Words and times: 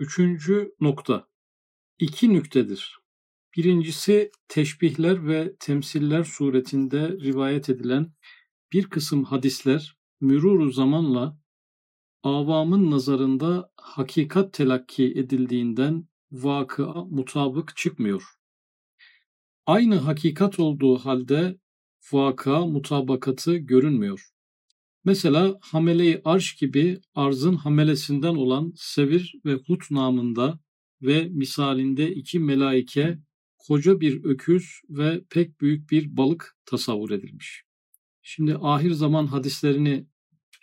Üçüncü 0.00 0.74
nokta. 0.80 1.28
iki 1.98 2.32
nüktedir. 2.32 2.98
Birincisi 3.56 4.30
teşbihler 4.48 5.28
ve 5.28 5.56
temsiller 5.58 6.24
suretinde 6.24 7.08
rivayet 7.08 7.70
edilen 7.70 8.12
bir 8.72 8.90
kısım 8.90 9.24
hadisler 9.24 9.96
müruru 10.20 10.70
zamanla 10.70 11.38
avamın 12.22 12.90
nazarında 12.90 13.72
hakikat 13.76 14.52
telakki 14.52 15.04
edildiğinden 15.04 16.08
vakıa 16.32 17.04
mutabık 17.04 17.76
çıkmıyor. 17.76 18.22
Aynı 19.66 19.96
hakikat 19.96 20.60
olduğu 20.60 20.96
halde 20.96 21.58
vaka 22.12 22.66
mutabakatı 22.66 23.56
görünmüyor. 23.56 24.30
Mesela 25.04 25.58
hamele-i 25.60 26.20
arş 26.24 26.54
gibi 26.54 27.00
arzın 27.14 27.54
hamelesinden 27.54 28.34
olan 28.34 28.72
Sevir 28.76 29.34
ve 29.44 29.54
Hut 29.54 29.90
namında 29.90 30.60
ve 31.02 31.28
misalinde 31.28 32.14
iki 32.14 32.38
melaike, 32.38 33.18
koca 33.58 34.00
bir 34.00 34.24
öküz 34.24 34.80
ve 34.88 35.24
pek 35.30 35.60
büyük 35.60 35.90
bir 35.90 36.16
balık 36.16 36.56
tasavvur 36.64 37.10
edilmiş. 37.10 37.62
Şimdi 38.22 38.56
ahir 38.60 38.90
zaman 38.90 39.26
hadislerini 39.26 40.06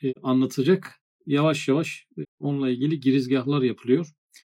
e, 0.04 0.13
anlatacak. 0.23 1.02
Yavaş 1.26 1.68
yavaş 1.68 2.05
e, 2.18 2.22
onunla 2.40 2.70
ilgili 2.70 2.99
girizgahlar 2.99 3.62
yapılıyor. 3.62 4.08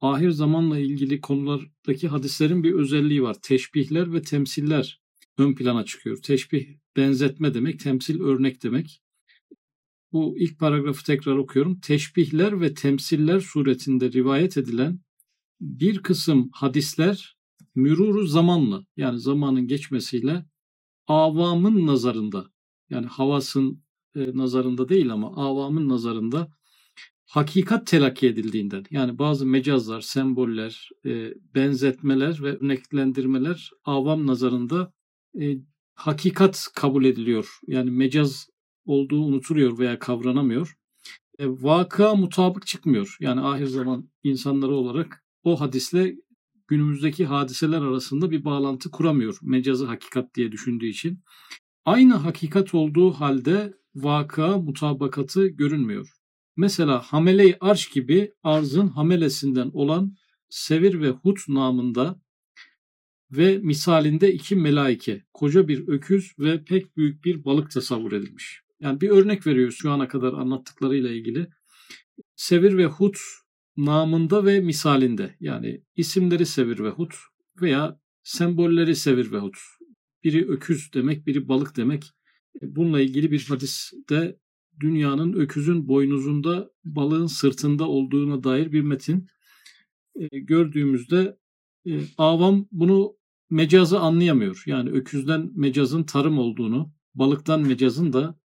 Ahir 0.02 0.32
zamanla 0.32 0.79
ilgili 0.79 1.21
konulardaki 1.21 2.07
hadislerin 2.07 2.63
bir 2.63 2.73
özelliği 2.73 3.23
var. 3.23 3.35
Teşbihler 3.41 4.13
ve 4.13 4.21
temsiller 4.21 5.02
ön 5.38 5.55
plana 5.55 5.85
çıkıyor. 5.85 6.18
Teşbih 6.18 6.68
benzetme 6.98 7.54
demek, 7.54 7.79
temsil 7.79 8.21
örnek 8.21 8.63
demek. 8.63 9.02
Bu 10.13 10.35
ilk 10.38 10.59
paragrafı 10.59 11.03
tekrar 11.03 11.35
okuyorum. 11.35 11.79
Teşbihler 11.79 12.61
ve 12.61 12.73
temsiller 12.73 13.39
suretinde 13.39 14.11
rivayet 14.11 14.57
edilen 14.57 14.99
bir 15.62 16.03
kısım 16.03 16.49
hadisler 16.53 17.37
müruru 17.76 18.27
zamanla 18.27 18.85
yani 18.98 19.20
zamanın 19.20 19.68
geçmesiyle 19.68 20.45
avamın 21.07 21.87
nazarında 21.87 22.51
yani 22.90 23.05
havasın 23.05 23.84
e, 24.15 24.37
nazarında 24.37 24.90
değil 24.90 25.13
ama 25.13 25.27
avamın 25.35 25.90
nazarında 25.90 26.51
hakikat 27.25 27.87
telakki 27.87 28.27
edildiğinden 28.27 28.85
yani 28.91 29.20
bazı 29.20 29.46
mecazlar, 29.46 30.01
semboller, 30.01 30.90
e, 31.05 31.34
benzetmeler 31.55 32.43
ve 32.43 32.57
örneklendirmeler 32.57 33.71
avam 33.85 34.27
nazarında 34.27 34.93
e, 35.41 35.57
hakikat 35.93 36.68
kabul 36.75 37.05
ediliyor. 37.05 37.59
Yani 37.68 37.91
mecaz 37.91 38.48
olduğu 38.91 39.25
unutuluyor 39.25 39.79
veya 39.79 39.99
kavranamıyor. 39.99 40.75
E, 41.39 41.47
vaka 41.47 42.15
mutabık 42.15 42.67
çıkmıyor. 42.67 43.17
Yani 43.20 43.41
ahir 43.41 43.65
zaman 43.65 44.09
insanları 44.23 44.71
olarak 44.71 45.23
o 45.43 45.61
hadisle 45.61 46.15
günümüzdeki 46.67 47.25
hadiseler 47.25 47.81
arasında 47.81 48.31
bir 48.31 48.45
bağlantı 48.45 48.91
kuramıyor. 48.91 49.37
Mecazı 49.41 49.85
hakikat 49.85 50.35
diye 50.35 50.51
düşündüğü 50.51 50.87
için. 50.87 51.23
Aynı 51.85 52.13
hakikat 52.13 52.73
olduğu 52.73 53.12
halde 53.12 53.73
vaka 53.95 54.57
mutabakatı 54.57 55.47
görünmüyor. 55.47 56.09
Mesela 56.57 56.99
hamele-i 56.99 57.57
arş 57.59 57.89
gibi 57.89 58.34
arzın 58.43 58.87
hamelesinden 58.87 59.69
olan 59.73 60.15
Sevir 60.49 61.01
ve 61.01 61.09
Hut 61.09 61.39
namında 61.47 62.21
ve 63.31 63.57
misalinde 63.57 64.34
iki 64.34 64.56
melaike, 64.56 65.23
koca 65.34 65.67
bir 65.67 65.88
öküz 65.88 66.34
ve 66.39 66.63
pek 66.63 66.97
büyük 66.97 67.25
bir 67.25 67.45
balık 67.45 67.72
tasavvur 67.72 68.12
edilmiş. 68.12 68.60
Yani 68.81 69.01
bir 69.01 69.09
örnek 69.09 69.47
veriyor 69.47 69.72
şu 69.72 69.91
ana 69.91 70.07
kadar 70.07 70.34
anlattıklarıyla 70.34 71.12
ilgili. 71.12 71.47
Sevir 72.35 72.78
ve 72.78 72.85
Hut 72.85 73.18
namında 73.78 74.46
ve 74.46 74.59
misalinde 74.59 75.35
yani 75.40 75.84
isimleri 75.96 76.46
Sevir 76.46 76.79
ve 76.79 76.90
Hut 76.90 77.16
veya 77.62 78.00
sembolleri 78.24 78.96
Sevir 78.96 79.31
ve 79.31 79.38
Hut. 79.38 79.58
Biri 80.24 80.47
öküz 80.50 80.94
demek, 80.94 81.28
biri 81.28 81.47
balık 81.47 81.78
demek. 81.78 82.03
E, 82.62 82.75
bununla 82.75 83.02
ilgili 83.02 83.31
bir 83.31 83.46
hadiste 83.50 84.38
dünyanın 84.80 85.34
öküzün 85.34 85.88
boynuzunda, 85.88 86.69
balığın 86.84 87.28
sırtında 87.28 87.88
olduğuna 87.88 88.44
dair 88.44 88.72
bir 88.72 88.81
metin 88.81 89.28
e, 90.16 90.40
gördüğümüzde 90.40 91.38
e, 91.88 92.00
avam 92.18 92.68
bunu 92.72 93.16
mecazı 93.50 94.00
anlayamıyor. 94.00 94.63
Yani 94.66 94.90
öküzden 94.90 95.52
mecazın 95.56 96.03
tarım 96.03 96.40
olduğunu, 96.40 96.94
balıktan 97.16 97.62
mecazın 97.62 98.13
da 98.13 98.41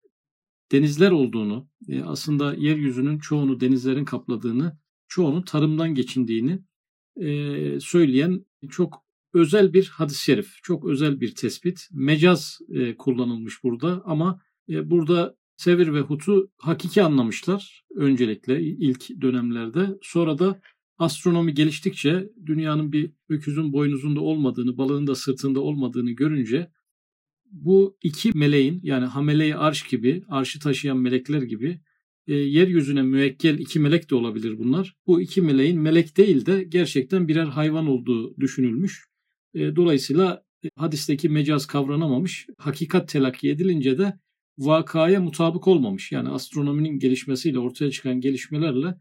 denizler 0.72 1.10
olduğunu, 1.10 1.68
e, 1.88 2.02
aslında 2.02 2.54
yeryüzünün 2.54 3.18
çoğunu 3.18 3.60
denizlerin 3.60 4.04
kapladığını, 4.04 4.78
çoğunun 5.08 5.42
tarımdan 5.42 5.94
geçindiğini 5.94 6.58
e, 7.20 7.80
söyleyen 7.80 8.44
çok 8.70 9.04
özel 9.34 9.72
bir 9.72 9.86
hadis-i 9.86 10.24
şerif, 10.24 10.58
çok 10.62 10.84
özel 10.84 11.20
bir 11.20 11.34
tespit. 11.34 11.88
Mecaz 11.92 12.58
e, 12.68 12.96
kullanılmış 12.96 13.64
burada 13.64 14.02
ama 14.04 14.40
burada 14.68 15.36
Sevir 15.56 15.94
ve 15.94 16.00
Hut'u 16.00 16.50
hakiki 16.58 17.02
anlamışlar 17.02 17.84
öncelikle 17.94 18.62
ilk 18.62 19.20
dönemlerde. 19.20 19.98
Sonra 20.02 20.38
da 20.38 20.60
astronomi 20.98 21.54
geliştikçe 21.54 22.30
dünyanın 22.46 22.92
bir 22.92 23.12
öküzün 23.28 23.72
boynuzunda 23.72 24.20
olmadığını, 24.20 24.78
balığın 24.78 25.06
da 25.06 25.14
sırtında 25.14 25.60
olmadığını 25.60 26.10
görünce 26.10 26.70
bu 27.64 27.96
iki 28.02 28.30
meleğin 28.34 28.80
yani 28.82 29.04
hamele-i 29.04 29.54
arş 29.54 29.82
gibi, 29.82 30.22
arşı 30.28 30.60
taşıyan 30.60 30.98
melekler 30.98 31.42
gibi 31.42 31.80
e, 32.26 32.34
yeryüzüne 32.34 33.02
müekkel 33.02 33.58
iki 33.58 33.80
melek 33.80 34.10
de 34.10 34.14
olabilir 34.14 34.58
bunlar. 34.58 34.94
Bu 35.06 35.20
iki 35.20 35.42
meleğin 35.42 35.80
melek 35.80 36.16
değil 36.16 36.46
de 36.46 36.62
gerçekten 36.62 37.28
birer 37.28 37.46
hayvan 37.46 37.86
olduğu 37.86 38.36
düşünülmüş. 38.36 39.04
E, 39.54 39.76
dolayısıyla 39.76 40.44
e, 40.64 40.68
hadisteki 40.76 41.28
mecaz 41.28 41.66
kavranamamış. 41.66 42.46
Hakikat 42.58 43.08
telakki 43.08 43.50
edilince 43.50 43.98
de 43.98 44.18
vakaya 44.58 45.20
mutabık 45.20 45.68
olmamış. 45.68 46.12
Yani 46.12 46.28
astronominin 46.28 46.98
gelişmesiyle 46.98 47.58
ortaya 47.58 47.90
çıkan 47.90 48.20
gelişmelerle 48.20 48.94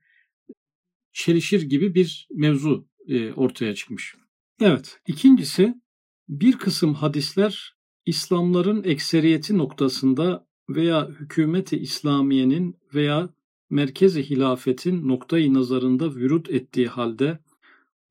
çelişir 1.13 1.61
gibi 1.61 1.95
bir 1.95 2.27
mevzu 2.31 2.87
e, 3.07 3.33
ortaya 3.33 3.75
çıkmış. 3.75 4.15
Evet, 4.61 4.99
ikincisi 5.07 5.75
bir 6.29 6.57
kısım 6.57 6.93
hadisler 6.93 7.74
İslamların 8.05 8.83
ekseriyeti 8.83 9.57
noktasında 9.57 10.47
veya 10.69 11.09
hükümeti 11.09 11.77
İslamiye'nin 11.77 12.77
veya 12.93 13.29
merkezi 13.69 14.29
hilafetin 14.29 15.07
noktayı 15.07 15.53
nazarında 15.53 16.15
vürut 16.15 16.49
ettiği 16.49 16.87
halde 16.87 17.39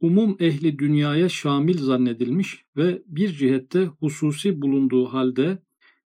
umum 0.01 0.37
ehli 0.41 0.79
dünyaya 0.79 1.29
şamil 1.29 1.79
zannedilmiş 1.79 2.65
ve 2.77 3.03
bir 3.07 3.33
cihette 3.33 3.85
hususi 3.85 4.63
bulunduğu 4.63 5.07
halde 5.07 5.63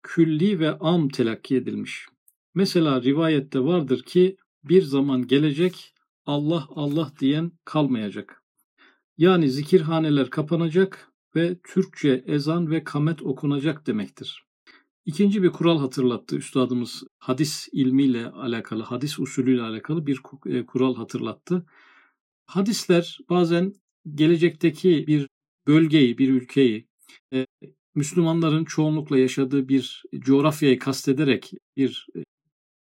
külli 0.03 0.61
ve 0.61 0.79
am 0.79 1.09
telakki 1.09 1.57
edilmiş. 1.57 2.07
Mesela 2.55 3.03
rivayette 3.03 3.61
vardır 3.61 4.03
ki 4.03 4.37
bir 4.65 4.83
zaman 4.83 5.27
gelecek 5.27 5.95
Allah 6.27 6.67
Allah 6.71 7.13
diyen 7.21 7.53
kalmayacak. 7.65 8.43
Yani 9.19 9.51
zikirhaneler 9.51 10.31
kapanacak, 10.31 11.13
ve 11.37 11.57
Türkçe 11.65 12.25
ezan 12.27 12.71
ve 12.71 12.85
kamet 12.85 13.23
okunacak 13.23 13.87
demektir. 13.87 14.47
İkinci 15.07 15.43
bir 15.43 15.51
kural 15.51 15.79
hatırlattı 15.79 16.37
üstadımız 16.37 17.03
hadis 17.19 17.69
ilmiyle 17.73 18.27
alakalı, 18.27 18.83
hadis 18.83 19.19
usulüyle 19.19 19.63
alakalı 19.63 20.07
bir 20.07 20.21
e, 20.47 20.67
kural 20.67 20.97
hatırlattı. 20.97 21.67
Hadisler 22.47 23.19
bazen 23.31 23.75
gelecekteki 24.15 25.07
bir 25.07 25.29
bölgeyi, 25.67 26.19
bir 26.19 26.29
ülkeyi, 26.29 26.89
e, 27.33 27.47
Müslümanların 27.95 28.65
çoğunlukla 28.65 29.19
yaşadığı 29.19 29.69
bir 29.69 30.03
coğrafyayı 30.19 30.79
kastederek 30.79 31.53
bir 31.77 32.07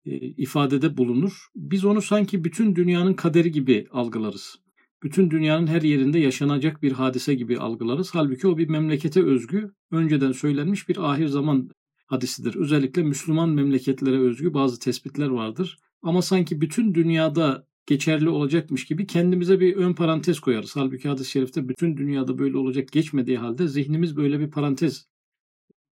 e, 0.05 0.17
ifadede 0.17 0.97
bulunur. 0.97 1.47
Biz 1.55 1.85
onu 1.85 2.01
sanki 2.01 2.43
bütün 2.43 2.75
dünyanın 2.75 3.13
kaderi 3.13 3.51
gibi 3.51 3.87
algılarız 3.91 4.60
bütün 5.03 5.31
dünyanın 5.31 5.67
her 5.67 5.81
yerinde 5.81 6.19
yaşanacak 6.19 6.81
bir 6.81 6.91
hadise 6.91 7.33
gibi 7.33 7.57
algılarız. 7.57 8.09
Halbuki 8.13 8.47
o 8.47 8.57
bir 8.57 8.69
memlekete 8.69 9.23
özgü, 9.23 9.71
önceden 9.91 10.31
söylenmiş 10.31 10.89
bir 10.89 11.11
ahir 11.11 11.27
zaman 11.27 11.69
hadisidir. 12.07 12.55
Özellikle 12.55 13.03
Müslüman 13.03 13.49
memleketlere 13.49 14.19
özgü 14.19 14.53
bazı 14.53 14.79
tespitler 14.79 15.27
vardır. 15.27 15.77
Ama 16.01 16.21
sanki 16.21 16.61
bütün 16.61 16.93
dünyada 16.93 17.67
geçerli 17.85 18.29
olacakmış 18.29 18.85
gibi 18.85 19.07
kendimize 19.07 19.59
bir 19.59 19.75
ön 19.75 19.93
parantez 19.93 20.39
koyarız. 20.39 20.75
Halbuki 20.75 21.09
hadis-i 21.09 21.31
şerifte 21.31 21.69
bütün 21.69 21.97
dünyada 21.97 22.37
böyle 22.37 22.57
olacak 22.57 22.91
geçmediği 22.91 23.37
halde 23.37 23.67
zihnimiz 23.67 24.17
böyle 24.17 24.39
bir 24.39 24.51
parantez 24.51 25.07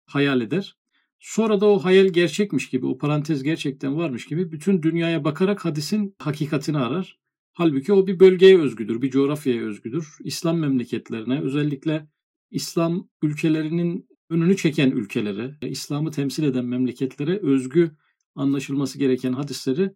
hayal 0.05 0.41
eder. 0.41 0.77
Sonra 1.19 1.61
da 1.61 1.65
o 1.65 1.79
hayal 1.79 2.05
gerçekmiş 2.07 2.69
gibi, 2.69 2.85
o 2.85 2.97
parantez 2.97 3.43
gerçekten 3.43 3.97
varmış 3.97 4.25
gibi 4.25 4.51
bütün 4.51 4.83
dünyaya 4.83 5.23
bakarak 5.23 5.65
hadisin 5.65 6.15
hakikatini 6.19 6.77
arar. 6.77 7.19
Halbuki 7.59 7.93
o 7.93 8.07
bir 8.07 8.19
bölgeye 8.19 8.59
özgüdür, 8.59 9.01
bir 9.01 9.11
coğrafyaya 9.11 9.61
özgüdür. 9.61 10.17
İslam 10.23 10.59
memleketlerine, 10.59 11.41
özellikle 11.41 12.07
İslam 12.51 13.09
ülkelerinin 13.21 14.07
önünü 14.29 14.57
çeken 14.57 14.91
ülkelere, 14.91 15.57
İslam'ı 15.61 16.11
temsil 16.11 16.43
eden 16.43 16.65
memleketlere 16.65 17.39
özgü 17.39 17.91
anlaşılması 18.35 18.99
gereken 18.99 19.33
hadisleri 19.33 19.93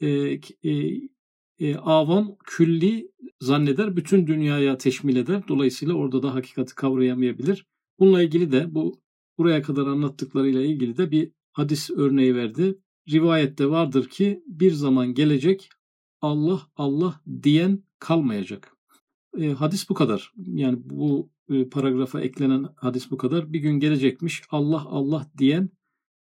e, 0.00 0.08
e, 0.62 1.00
e, 1.58 1.76
avam 1.76 2.36
külli 2.44 3.10
zanneder, 3.40 3.96
bütün 3.96 4.26
dünyaya 4.26 4.78
teşmil 4.78 5.16
eder. 5.16 5.42
Dolayısıyla 5.48 5.94
orada 5.94 6.22
da 6.22 6.34
hakikati 6.34 6.74
kavrayamayabilir. 6.74 7.66
Bununla 7.98 8.22
ilgili 8.22 8.52
de 8.52 8.74
bu 8.74 9.00
buraya 9.38 9.62
kadar 9.62 9.86
anlattıklarıyla 9.86 10.62
ilgili 10.62 10.96
de 10.96 11.10
bir 11.10 11.32
hadis 11.52 11.90
örneği 11.90 12.34
verdi. 12.34 12.78
Rivayette 13.10 13.70
vardır 13.70 14.08
ki 14.08 14.42
bir 14.46 14.72
zaman 14.72 15.14
gelecek 15.14 15.70
Allah 16.24 16.62
Allah 16.76 17.20
diyen 17.42 17.82
kalmayacak. 17.98 18.76
E, 19.38 19.48
hadis 19.48 19.88
bu 19.88 19.94
kadar. 19.94 20.32
Yani 20.36 20.78
bu 20.84 21.30
e, 21.50 21.68
paragrafa 21.68 22.20
eklenen 22.20 22.66
hadis 22.76 23.10
bu 23.10 23.16
kadar. 23.16 23.52
Bir 23.52 23.58
gün 23.58 23.80
gelecekmiş 23.80 24.42
Allah 24.50 24.84
Allah 24.86 25.30
diyen 25.38 25.70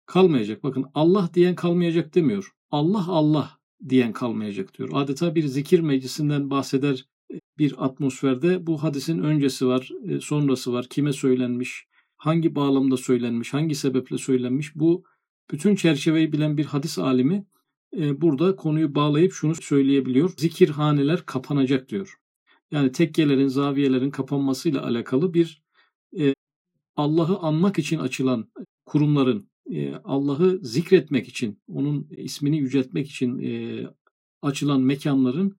kalmayacak. 0.06 0.64
Bakın 0.64 0.86
Allah 0.94 1.30
diyen 1.34 1.56
kalmayacak 1.56 2.16
demiyor. 2.16 2.52
Allah 2.72 3.06
Allah 3.08 3.60
diyen 3.90 4.14
kalmayacak 4.14 4.78
diyor. 4.78 4.90
Adeta 4.94 5.36
bir 5.36 5.48
zikir 5.48 5.80
meclisinden 5.80 6.50
bahseder 6.50 7.06
e, 7.34 7.40
bir 7.58 7.86
atmosferde 7.86 8.68
bu 8.68 8.84
hadisin 8.84 9.20
öncesi 9.20 9.68
var, 9.68 9.90
e, 10.08 10.20
sonrası 10.20 10.74
var, 10.74 10.88
kime 10.90 11.14
söylenmiş, 11.14 11.88
hangi 12.18 12.56
bağlamda 12.56 12.98
söylenmiş, 12.98 13.54
hangi 13.54 13.76
sebeple 13.76 14.18
söylenmiş 14.18 14.76
bu 14.76 15.04
bütün 15.52 15.76
çerçeveyi 15.76 16.34
bilen 16.34 16.58
bir 16.58 16.66
hadis 16.66 17.00
alimi 17.00 17.46
burada 17.94 18.56
konuyu 18.56 18.96
bağlayıp 18.96 19.34
şunu 19.34 19.56
söyleyebiliyor. 19.56 20.34
Zikirhaneler 20.38 21.26
kapanacak 21.26 21.90
diyor. 21.90 22.16
Yani 22.72 22.92
tekkelerin, 22.92 23.48
zaviyelerin 23.48 24.12
kapanmasıyla 24.12 24.86
alakalı 24.86 25.34
bir 25.34 25.64
Allah'ı 26.96 27.38
anmak 27.38 27.80
için 27.80 28.00
açılan 28.00 28.52
kurumların 28.86 29.48
Allah'ı 30.04 30.60
zikretmek 30.62 31.28
için, 31.28 31.60
onun 31.68 32.08
ismini 32.18 32.58
yüceltmek 32.58 33.10
için 33.10 33.42
açılan 34.42 34.82
mekanların 34.82 35.58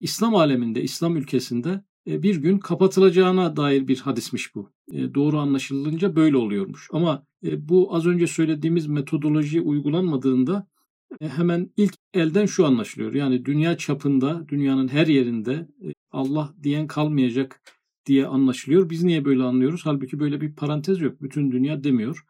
İslam 0.00 0.34
aleminde, 0.34 0.82
İslam 0.82 1.16
ülkesinde 1.16 1.84
bir 2.06 2.36
gün 2.36 2.58
kapatılacağına 2.58 3.56
dair 3.56 3.88
bir 3.88 3.98
hadismiş 3.98 4.54
bu. 4.54 4.70
Doğru 4.92 5.38
anlaşılınca 5.38 6.16
böyle 6.16 6.36
oluyormuş. 6.36 6.88
Ama 6.92 7.26
bu 7.42 7.94
az 7.94 8.06
önce 8.06 8.26
söylediğimiz 8.26 8.86
metodoloji 8.86 9.60
uygulanmadığında 9.60 10.66
hemen 11.20 11.70
ilk 11.76 11.94
elden 12.14 12.46
şu 12.46 12.66
anlaşılıyor. 12.66 13.14
Yani 13.14 13.44
dünya 13.44 13.76
çapında, 13.76 14.48
dünyanın 14.48 14.88
her 14.88 15.06
yerinde 15.06 15.68
Allah 16.10 16.54
diyen 16.62 16.86
kalmayacak 16.86 17.60
diye 18.06 18.26
anlaşılıyor. 18.26 18.90
Biz 18.90 19.02
niye 19.02 19.24
böyle 19.24 19.42
anlıyoruz? 19.42 19.80
Halbuki 19.84 20.20
böyle 20.20 20.40
bir 20.40 20.54
parantez 20.54 21.00
yok. 21.00 21.22
Bütün 21.22 21.52
dünya 21.52 21.84
demiyor 21.84 22.24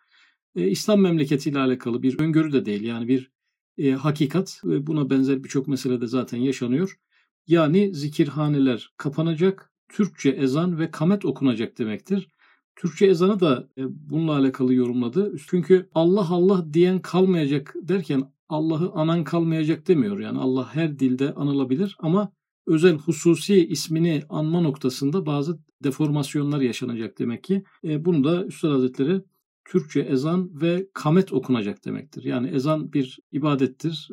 e, 0.57 0.69
İslam 0.69 1.01
memleketiyle 1.01 1.59
alakalı 1.59 2.03
bir 2.03 2.19
öngörü 2.19 2.53
de 2.53 2.65
değil. 2.65 2.83
Yani 2.83 3.09
bir 3.09 3.31
e, 3.79 3.91
hakikat 3.93 4.61
ve 4.65 4.87
buna 4.87 5.11
benzer 5.11 5.45
birçok 5.45 5.69
meselede 5.69 6.07
zaten 6.07 6.39
yaşanıyor. 6.39 6.99
Yani 7.47 7.95
zikirhaneler 7.95 8.93
kapanacak, 8.97 9.73
Türkçe 9.89 10.31
ezan 10.31 10.79
ve 10.79 10.91
kamet 10.91 11.25
okunacak 11.25 11.79
demektir. 11.79 12.29
Türkçe 12.77 13.07
ezanı 13.07 13.41
da 13.41 13.69
e, 13.79 13.83
bununla 14.11 14.37
alakalı 14.37 14.75
yorumladı. 14.75 15.37
Çünkü 15.49 15.89
Allah 15.95 16.27
Allah 16.31 16.75
diyen 16.75 16.99
kalmayacak 16.99 17.75
derken 17.83 18.33
Allah'ı 18.49 18.93
anan 18.93 19.25
kalmayacak 19.25 19.89
demiyor. 19.89 20.21
Yani 20.21 20.39
Allah 20.39 20.75
her 20.75 20.99
dilde 20.99 21.35
anılabilir 21.35 21.97
ama 21.99 22.33
özel 22.67 22.99
hususi 22.99 23.67
ismini 23.67 24.23
anma 24.29 24.61
noktasında 24.61 25.27
bazı 25.27 25.59
deformasyonlar 25.85 26.61
yaşanacak 26.61 27.19
demek 27.19 27.45
ki. 27.45 27.65
E, 27.85 28.05
bunu 28.05 28.25
da 28.25 28.45
Üstad 28.45 28.71
Hazretleri 28.71 29.23
Türkçe 29.65 30.01
ezan 30.01 30.61
ve 30.61 30.87
kamet 30.95 31.33
okunacak 31.33 31.85
demektir. 31.85 32.25
Yani 32.25 32.49
ezan 32.49 32.93
bir 32.93 33.19
ibadettir. 33.33 34.09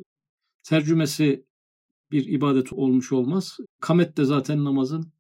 Tercümesi 0.64 1.46
bir 2.12 2.26
ibadet 2.26 2.74
olmuş 2.74 3.12
olmaz. 3.12 3.58
Kamet 3.80 4.18
de 4.18 4.26
zaten 4.26 4.64
namazın 4.64 5.12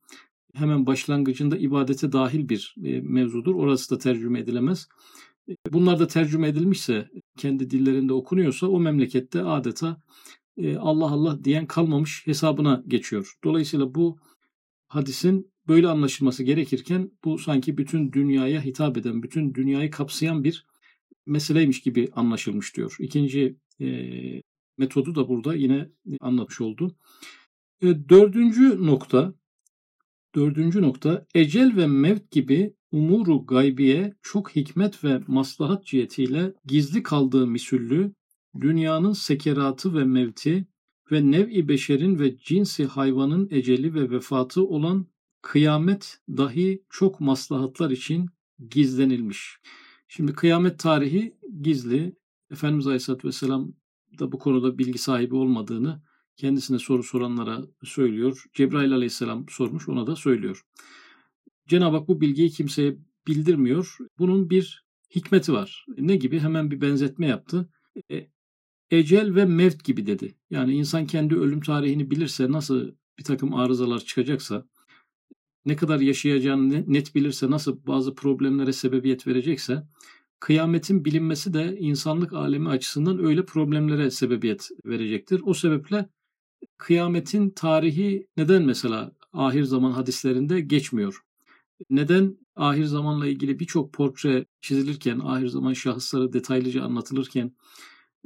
hemen 0.55 0.85
başlangıcında 0.85 1.57
ibadete 1.57 2.11
dahil 2.11 2.49
bir 2.49 2.75
e, 2.83 3.01
mevzudur. 3.01 3.55
Orası 3.55 3.95
da 3.95 3.97
tercüme 3.97 4.39
edilemez. 4.39 4.87
E, 5.49 5.55
bunlar 5.71 5.99
da 5.99 6.07
tercüme 6.07 6.47
edilmişse, 6.47 7.09
kendi 7.37 7.69
dillerinde 7.69 8.13
okunuyorsa 8.13 8.67
o 8.67 8.79
memlekette 8.79 9.43
adeta 9.43 10.01
e, 10.57 10.77
Allah 10.77 11.11
Allah 11.11 11.43
diyen 11.43 11.67
kalmamış 11.67 12.27
hesabına 12.27 12.83
geçiyor. 12.87 13.33
Dolayısıyla 13.43 13.95
bu 13.95 14.19
hadisin 14.87 15.51
böyle 15.67 15.87
anlaşılması 15.87 16.43
gerekirken 16.43 17.11
bu 17.23 17.37
sanki 17.37 17.77
bütün 17.77 18.11
dünyaya 18.11 18.61
hitap 18.61 18.97
eden, 18.97 19.23
bütün 19.23 19.53
dünyayı 19.53 19.91
kapsayan 19.91 20.43
bir 20.43 20.65
meseleymiş 21.25 21.81
gibi 21.81 22.09
anlaşılmış 22.15 22.75
diyor. 22.75 22.95
İkinci 22.99 23.55
e, 23.81 23.87
metodu 24.77 25.15
da 25.15 25.27
burada 25.27 25.55
yine 25.55 25.89
anlatmış 26.21 26.61
oldu. 26.61 26.95
E, 27.81 28.09
dördüncü 28.09 28.85
nokta, 28.85 29.33
dördüncü 30.35 30.81
nokta 30.81 31.25
ecel 31.35 31.75
ve 31.75 31.87
mevt 31.87 32.31
gibi 32.31 32.73
umuru 32.91 33.45
gaybiye 33.45 34.13
çok 34.21 34.55
hikmet 34.55 35.03
ve 35.03 35.21
maslahat 35.27 35.85
cihetiyle 35.85 36.53
gizli 36.65 37.03
kaldığı 37.03 37.47
misüllü 37.47 38.13
dünyanın 38.61 39.13
sekeratı 39.13 39.93
ve 39.93 40.03
mevti 40.03 40.67
ve 41.11 41.31
nev-i 41.31 41.67
beşerin 41.67 42.19
ve 42.19 42.37
cinsi 42.37 42.85
hayvanın 42.85 43.47
eceli 43.51 43.93
ve 43.93 44.11
vefatı 44.11 44.65
olan 44.67 45.05
kıyamet 45.41 46.19
dahi 46.29 46.83
çok 46.89 47.19
maslahatlar 47.21 47.91
için 47.91 48.29
gizlenilmiş. 48.69 49.57
Şimdi 50.07 50.33
kıyamet 50.33 50.79
tarihi 50.79 51.37
gizli. 51.61 52.15
Efendimiz 52.51 52.87
Aleyhisselatü 52.87 53.27
Vesselam 53.27 53.73
da 54.19 54.31
bu 54.31 54.39
konuda 54.39 54.77
bilgi 54.77 54.97
sahibi 54.97 55.35
olmadığını 55.35 56.01
kendisine 56.39 56.79
soru 56.79 57.03
soranlara 57.03 57.61
söylüyor. 57.83 58.43
Cebrail 58.53 58.93
Aleyhisselam 58.93 59.45
sormuş 59.49 59.89
ona 59.89 60.07
da 60.07 60.15
söylüyor. 60.15 60.65
Cenab-ı 61.67 61.97
Hak 61.97 62.07
bu 62.07 62.21
bilgiyi 62.21 62.49
kimseye 62.49 62.97
bildirmiyor. 63.27 63.97
Bunun 64.19 64.49
bir 64.49 64.85
hikmeti 65.15 65.53
var. 65.53 65.85
Ne 65.97 66.15
gibi? 66.15 66.39
Hemen 66.39 66.71
bir 66.71 66.81
benzetme 66.81 67.27
yaptı. 67.27 67.69
E, 68.11 68.29
ecel 68.91 69.35
ve 69.35 69.45
mevt 69.45 69.83
gibi 69.83 70.05
dedi. 70.05 70.35
Yani 70.49 70.73
insan 70.73 71.07
kendi 71.07 71.35
ölüm 71.35 71.61
tarihini 71.61 72.11
bilirse 72.11 72.51
nasıl 72.51 72.91
bir 73.19 73.23
takım 73.23 73.53
arızalar 73.53 73.99
çıkacaksa, 73.99 74.65
ne 75.65 75.75
kadar 75.75 75.99
yaşayacağını 75.99 76.93
net 76.93 77.15
bilirse, 77.15 77.51
nasıl 77.51 77.85
bazı 77.87 78.15
problemlere 78.15 78.73
sebebiyet 78.73 79.27
verecekse, 79.27 79.83
kıyametin 80.39 81.05
bilinmesi 81.05 81.53
de 81.53 81.77
insanlık 81.79 82.33
alemi 82.33 82.69
açısından 82.69 83.25
öyle 83.25 83.45
problemlere 83.45 84.11
sebebiyet 84.11 84.69
verecektir. 84.85 85.41
O 85.45 85.53
sebeple 85.53 86.09
kıyametin 86.77 87.49
tarihi 87.49 88.27
neden 88.37 88.63
mesela 88.63 89.11
ahir 89.33 89.63
zaman 89.63 89.91
hadislerinde 89.91 90.61
geçmiyor? 90.61 91.21
Neden 91.89 92.37
ahir 92.55 92.85
zamanla 92.85 93.27
ilgili 93.27 93.59
birçok 93.59 93.93
portre 93.93 94.45
çizilirken, 94.61 95.19
ahir 95.19 95.47
zaman 95.47 95.73
şahısları 95.73 96.33
detaylıca 96.33 96.83
anlatılırken 96.83 97.53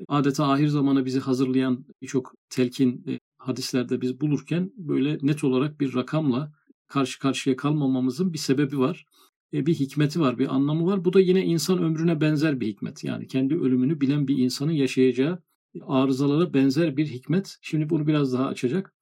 adeta 0.07 0.47
ahir 0.51 0.67
zamana 0.67 1.05
bizi 1.05 1.19
hazırlayan 1.19 1.85
birçok 2.01 2.33
telkin 2.49 3.05
e, 3.07 3.19
hadislerde 3.37 4.01
biz 4.01 4.21
bulurken 4.21 4.71
böyle 4.77 5.17
net 5.21 5.43
olarak 5.43 5.79
bir 5.79 5.95
rakamla 5.95 6.53
karşı 6.87 7.19
karşıya 7.19 7.55
kalmamamızın 7.55 8.33
bir 8.33 8.37
sebebi 8.37 8.79
var. 8.79 9.05
E, 9.53 9.65
bir 9.65 9.73
hikmeti 9.73 10.19
var, 10.19 10.39
bir 10.39 10.55
anlamı 10.55 10.85
var. 10.85 11.05
Bu 11.05 11.13
da 11.13 11.19
yine 11.19 11.45
insan 11.45 11.83
ömrüne 11.83 12.21
benzer 12.21 12.59
bir 12.59 12.67
hikmet. 12.67 13.03
Yani 13.03 13.27
kendi 13.27 13.55
ölümünü 13.55 14.01
bilen 14.01 14.27
bir 14.27 14.37
insanın 14.37 14.71
yaşayacağı 14.71 15.43
arızalara 15.81 16.53
benzer 16.53 16.97
bir 16.97 17.07
hikmet. 17.07 17.57
Şimdi 17.61 17.89
bunu 17.89 18.07
biraz 18.07 18.33
daha 18.33 18.47
açacak. 18.47 18.93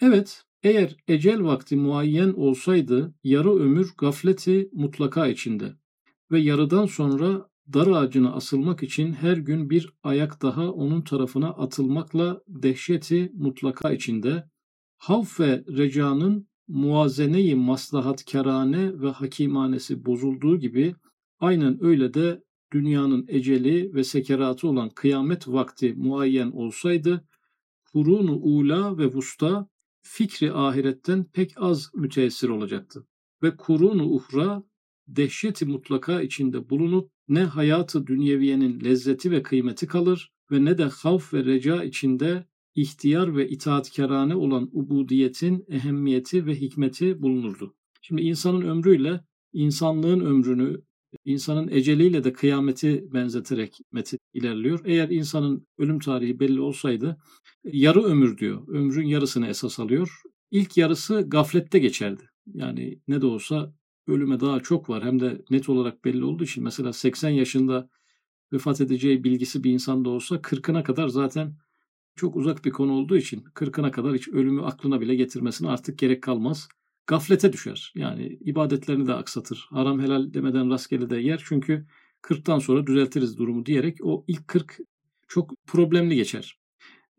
Evet, 0.00 0.44
eğer 0.62 0.96
ecel 1.08 1.44
vakti 1.44 1.76
muayyen 1.76 2.32
olsaydı 2.32 3.14
yarı 3.24 3.50
ömür 3.50 3.90
gafleti 3.98 4.70
mutlaka 4.72 5.26
içinde 5.26 5.72
ve 6.30 6.40
yarıdan 6.40 6.86
sonra 6.86 7.48
dar 7.72 7.86
ağacına 7.86 8.32
asılmak 8.32 8.82
için 8.82 9.12
her 9.12 9.36
gün 9.36 9.70
bir 9.70 9.92
ayak 10.02 10.42
daha 10.42 10.72
onun 10.72 11.02
tarafına 11.02 11.48
atılmakla 11.48 12.40
dehşeti 12.48 13.32
mutlaka 13.34 13.92
içinde, 13.92 14.50
havf 14.96 15.40
ve 15.40 15.64
recanın 15.68 16.48
muazeneyi 16.68 17.54
maslahatkarane 17.54 19.00
ve 19.00 19.10
hakimanesi 19.10 20.04
bozulduğu 20.04 20.58
gibi 20.58 20.94
aynen 21.40 21.84
öyle 21.84 22.14
de 22.14 22.43
dünyanın 22.74 23.24
eceli 23.28 23.94
ve 23.94 24.04
sekeratı 24.04 24.68
olan 24.68 24.90
kıyamet 24.90 25.48
vakti 25.48 25.94
muayyen 25.94 26.50
olsaydı, 26.50 27.28
kurunu 27.92 28.32
ula 28.32 28.98
ve 28.98 29.06
vusta 29.06 29.68
fikri 30.02 30.52
ahiretten 30.52 31.24
pek 31.24 31.52
az 31.56 31.90
müteessir 31.94 32.48
olacaktı. 32.48 33.06
Ve 33.42 33.56
kurunu 33.56 34.04
uhra 34.04 34.62
dehşeti 35.08 35.66
mutlaka 35.66 36.22
içinde 36.22 36.70
bulunup 36.70 37.10
ne 37.28 37.44
hayatı 37.44 38.06
dünyeviyenin 38.06 38.84
lezzeti 38.84 39.30
ve 39.30 39.42
kıymeti 39.42 39.86
kalır 39.86 40.32
ve 40.50 40.64
ne 40.64 40.78
de 40.78 40.84
havf 40.84 41.34
ve 41.34 41.44
reca 41.44 41.84
içinde 41.84 42.46
ihtiyar 42.74 43.36
ve 43.36 43.48
itaatkarane 43.48 44.34
olan 44.34 44.70
ubudiyetin 44.72 45.64
ehemmiyeti 45.68 46.46
ve 46.46 46.60
hikmeti 46.60 47.22
bulunurdu. 47.22 47.74
Şimdi 48.02 48.22
insanın 48.22 48.62
ömrüyle 48.62 49.24
insanlığın 49.52 50.20
ömrünü 50.20 50.82
insanın 51.24 51.68
eceliyle 51.68 52.24
de 52.24 52.32
kıyameti 52.32 53.04
benzeterek 53.12 53.78
metin 53.92 54.18
ilerliyor. 54.34 54.80
Eğer 54.84 55.08
insanın 55.08 55.66
ölüm 55.78 55.98
tarihi 55.98 56.40
belli 56.40 56.60
olsaydı 56.60 57.16
yarı 57.64 58.02
ömür 58.02 58.38
diyor. 58.38 58.68
Ömrün 58.68 59.06
yarısını 59.06 59.46
esas 59.46 59.80
alıyor. 59.80 60.22
İlk 60.50 60.76
yarısı 60.76 61.24
gaflette 61.28 61.78
geçerdi. 61.78 62.22
Yani 62.54 63.00
ne 63.08 63.20
de 63.20 63.26
olsa 63.26 63.74
ölüme 64.06 64.40
daha 64.40 64.60
çok 64.60 64.90
var. 64.90 65.04
Hem 65.04 65.20
de 65.20 65.42
net 65.50 65.68
olarak 65.68 66.04
belli 66.04 66.24
olduğu 66.24 66.44
için 66.44 66.64
mesela 66.64 66.92
80 66.92 67.30
yaşında 67.30 67.88
vefat 68.52 68.80
edeceği 68.80 69.24
bilgisi 69.24 69.64
bir 69.64 69.72
insanda 69.72 70.08
olsa 70.10 70.36
40'ına 70.36 70.82
kadar 70.82 71.08
zaten 71.08 71.56
çok 72.16 72.36
uzak 72.36 72.64
bir 72.64 72.70
konu 72.70 72.92
olduğu 72.92 73.16
için 73.16 73.44
40'ına 73.54 73.90
kadar 73.90 74.14
hiç 74.14 74.28
ölümü 74.28 74.62
aklına 74.62 75.00
bile 75.00 75.14
getirmesine 75.14 75.68
artık 75.68 75.98
gerek 75.98 76.22
kalmaz. 76.22 76.68
Gaflete 77.06 77.52
düşer. 77.52 77.92
Yani 77.94 78.38
ibadetlerini 78.40 79.06
de 79.06 79.14
aksatır. 79.14 79.66
Haram 79.70 80.00
helal 80.00 80.34
demeden 80.34 80.70
rastgele 80.70 81.10
de 81.10 81.16
yer. 81.16 81.42
Çünkü 81.44 81.86
40'tan 82.22 82.60
sonra 82.60 82.86
düzeltiriz 82.86 83.38
durumu 83.38 83.66
diyerek 83.66 83.98
o 84.02 84.24
ilk 84.28 84.48
40 84.48 84.78
çok 85.28 85.66
problemli 85.66 86.16
geçer. 86.16 86.58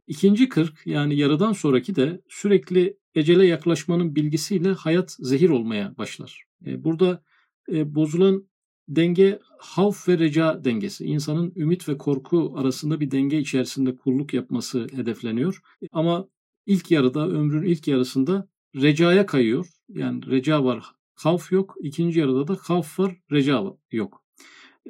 İkinci 0.07 0.49
40 0.49 0.87
yani 0.87 1.15
yarıdan 1.15 1.53
sonraki 1.53 1.95
de 1.95 2.21
sürekli 2.29 2.97
ecele 3.15 3.45
yaklaşmanın 3.45 4.15
bilgisiyle 4.15 4.71
hayat 4.71 5.11
zehir 5.19 5.49
olmaya 5.49 5.97
başlar. 5.97 6.43
E, 6.65 6.83
burada 6.83 7.23
e, 7.71 7.95
bozulan 7.95 8.47
denge 8.87 9.39
havf 9.57 10.07
ve 10.09 10.19
reca 10.19 10.63
dengesi. 10.63 11.05
İnsanın 11.05 11.53
ümit 11.55 11.89
ve 11.89 11.97
korku 11.97 12.53
arasında 12.57 12.99
bir 12.99 13.11
denge 13.11 13.39
içerisinde 13.39 13.95
kulluk 13.95 14.33
yapması 14.33 14.87
hedefleniyor. 14.91 15.61
Ama 15.91 16.27
ilk 16.65 16.91
yarıda, 16.91 17.27
ömrün 17.27 17.63
ilk 17.63 17.87
yarısında 17.87 18.47
recaya 18.81 19.25
kayıyor. 19.25 19.67
Yani 19.89 20.25
reca 20.25 20.63
var, 20.63 20.83
havf 21.15 21.51
yok. 21.51 21.75
İkinci 21.81 22.19
yarıda 22.19 22.47
da 22.47 22.57
havf 22.61 22.99
var, 22.99 23.15
reca 23.31 23.63
yok. 23.91 24.23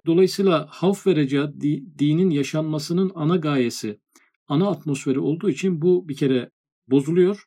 Dolayısıyla 0.05 0.67
havf 0.69 1.07
ve 1.07 1.15
reca 1.15 1.53
dinin 1.99 2.29
yaşanmasının 2.29 3.11
ana 3.15 3.35
gayesi, 3.35 3.99
ana 4.47 4.69
atmosferi 4.69 5.19
olduğu 5.19 5.49
için 5.49 5.81
bu 5.81 6.09
bir 6.09 6.15
kere 6.15 6.51
bozuluyor. 6.87 7.43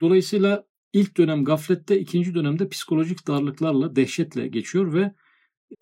Dolayısıyla 0.00 0.64
ilk 0.92 1.16
dönem 1.16 1.44
gaflette, 1.44 2.00
ikinci 2.00 2.34
dönemde 2.34 2.68
psikolojik 2.68 3.26
darlıklarla, 3.28 3.96
dehşetle 3.96 4.48
geçiyor 4.48 4.92
ve 4.94 5.14